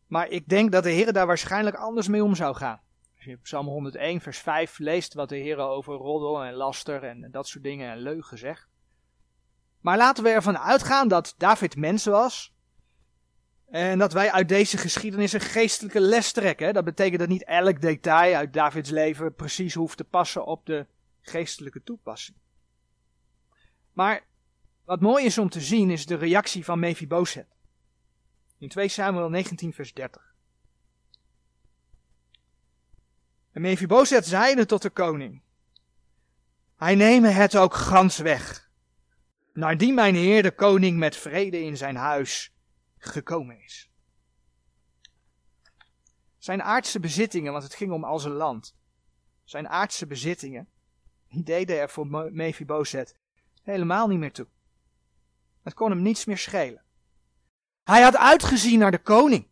Maar 0.06 0.28
ik 0.28 0.48
denk 0.48 0.72
dat 0.72 0.82
de 0.82 0.90
Heer 0.90 1.12
daar 1.12 1.26
waarschijnlijk 1.26 1.76
anders 1.76 2.08
mee 2.08 2.24
om 2.24 2.34
zou 2.34 2.54
gaan. 2.54 2.80
Als 3.16 3.24
je 3.24 3.36
Psalm 3.36 3.66
101, 3.66 4.20
vers 4.20 4.38
5 4.38 4.78
leest 4.78 5.14
wat 5.14 5.28
de 5.28 5.36
Heer 5.36 5.58
over 5.58 5.94
roddel 5.94 6.44
en 6.44 6.54
laster 6.54 7.04
en 7.04 7.30
dat 7.30 7.48
soort 7.48 7.64
dingen 7.64 7.90
en 7.90 7.98
leugen 7.98 8.38
zegt. 8.38 8.68
Maar 9.80 9.96
laten 9.96 10.24
we 10.24 10.30
ervan 10.30 10.58
uitgaan 10.58 11.08
dat 11.08 11.34
David 11.36 11.76
mens 11.76 12.04
was. 12.04 12.55
En 13.70 13.98
dat 13.98 14.12
wij 14.12 14.32
uit 14.32 14.48
deze 14.48 14.78
geschiedenis 14.78 15.32
een 15.32 15.40
geestelijke 15.40 16.00
les 16.00 16.32
trekken. 16.32 16.74
Dat 16.74 16.84
betekent 16.84 17.18
dat 17.18 17.28
niet 17.28 17.44
elk 17.44 17.80
detail 17.80 18.34
uit 18.34 18.52
Davids 18.52 18.90
leven 18.90 19.34
precies 19.34 19.74
hoeft 19.74 19.96
te 19.96 20.04
passen 20.04 20.46
op 20.46 20.66
de 20.66 20.86
geestelijke 21.20 21.82
toepassing. 21.82 22.36
Maar 23.92 24.24
wat 24.84 25.00
mooi 25.00 25.24
is 25.24 25.38
om 25.38 25.48
te 25.48 25.60
zien 25.60 25.90
is 25.90 26.06
de 26.06 26.16
reactie 26.16 26.64
van 26.64 26.78
Mephibosheth. 26.78 27.54
In 28.58 28.68
2 28.68 28.88
Samuel 28.88 29.28
19 29.28 29.72
vers 29.72 29.92
30. 29.94 30.34
En 33.52 33.60
Mephibosheth 33.60 34.26
zeide 34.26 34.66
tot 34.66 34.82
de 34.82 34.90
koning. 34.90 35.42
Hij 36.76 36.94
neeme 36.94 37.28
het 37.28 37.56
ook 37.56 37.74
gans 37.74 38.18
weg. 38.18 38.70
Naardien 39.52 39.94
mijn 39.94 40.14
heer 40.14 40.42
de 40.42 40.50
koning 40.50 40.98
met 40.98 41.16
vrede 41.16 41.60
in 41.62 41.76
zijn 41.76 41.96
huis 41.96 42.55
gekomen 42.98 43.62
is. 43.62 43.90
Zijn 46.38 46.62
aardse 46.62 47.00
bezittingen, 47.00 47.52
want 47.52 47.64
het 47.64 47.74
ging 47.74 47.92
om 47.92 48.04
al 48.04 48.18
zijn 48.18 48.34
land. 48.34 48.76
Zijn 49.44 49.68
aardse 49.68 50.06
bezittingen, 50.06 50.68
die 51.28 51.42
deden 51.42 51.80
er 51.80 51.90
voor 51.90 52.06
Mephibosheth 52.32 53.14
helemaal 53.62 54.08
niet 54.08 54.18
meer 54.18 54.32
toe. 54.32 54.48
Het 55.62 55.74
kon 55.74 55.90
hem 55.90 56.02
niets 56.02 56.24
meer 56.24 56.38
schelen. 56.38 56.84
Hij 57.84 58.02
had 58.02 58.16
uitgezien 58.16 58.78
naar 58.78 58.90
de 58.90 59.02
koning. 59.02 59.48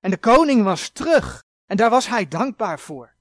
En 0.00 0.10
de 0.10 0.18
koning 0.18 0.62
was 0.62 0.88
terug. 0.88 1.46
En 1.66 1.76
daar 1.76 1.90
was 1.90 2.08
hij 2.08 2.28
dankbaar 2.28 2.80
voor. 2.80 3.14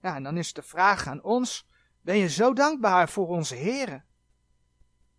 Ja, 0.00 0.14
en 0.14 0.22
dan 0.22 0.36
is 0.36 0.52
de 0.52 0.62
vraag 0.62 1.06
aan 1.06 1.22
ons: 1.22 1.68
ben 2.00 2.16
je 2.16 2.28
zo 2.28 2.52
dankbaar 2.52 3.08
voor 3.08 3.28
onze 3.28 3.54
Heren? 3.54 4.04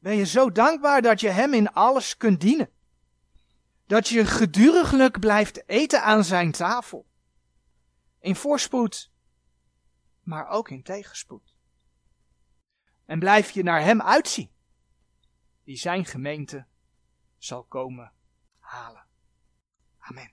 Ben 0.02 0.16
je 0.16 0.26
zo 0.26 0.52
dankbaar 0.52 1.02
dat 1.02 1.20
je 1.20 1.30
Hem 1.30 1.54
in 1.54 1.74
alles 1.74 2.18
kunt 2.18 2.42
dienen? 2.42 2.70
Dat 3.86 4.08
je 4.08 4.26
geduriglijk 4.26 5.20
blijft 5.20 5.68
eten 5.70 6.04
aan 6.04 6.24
Zijn 6.24 6.52
tafel? 6.52 7.06
In 8.20 8.36
voorspoed, 8.36 9.12
maar 10.22 10.48
ook 10.48 10.70
in 10.70 10.84
tegenspoed. 10.84 11.56
En 13.06 13.20
blijf 13.20 13.52
je 13.52 13.64
naar 13.64 13.82
Hem 13.82 14.02
uitzien? 14.02 14.52
die 15.64 15.78
zijn 15.78 16.06
gemeente 16.06 16.66
zal 17.38 17.64
komen 17.64 18.14
halen. 18.60 19.06
Amen. 19.98 20.32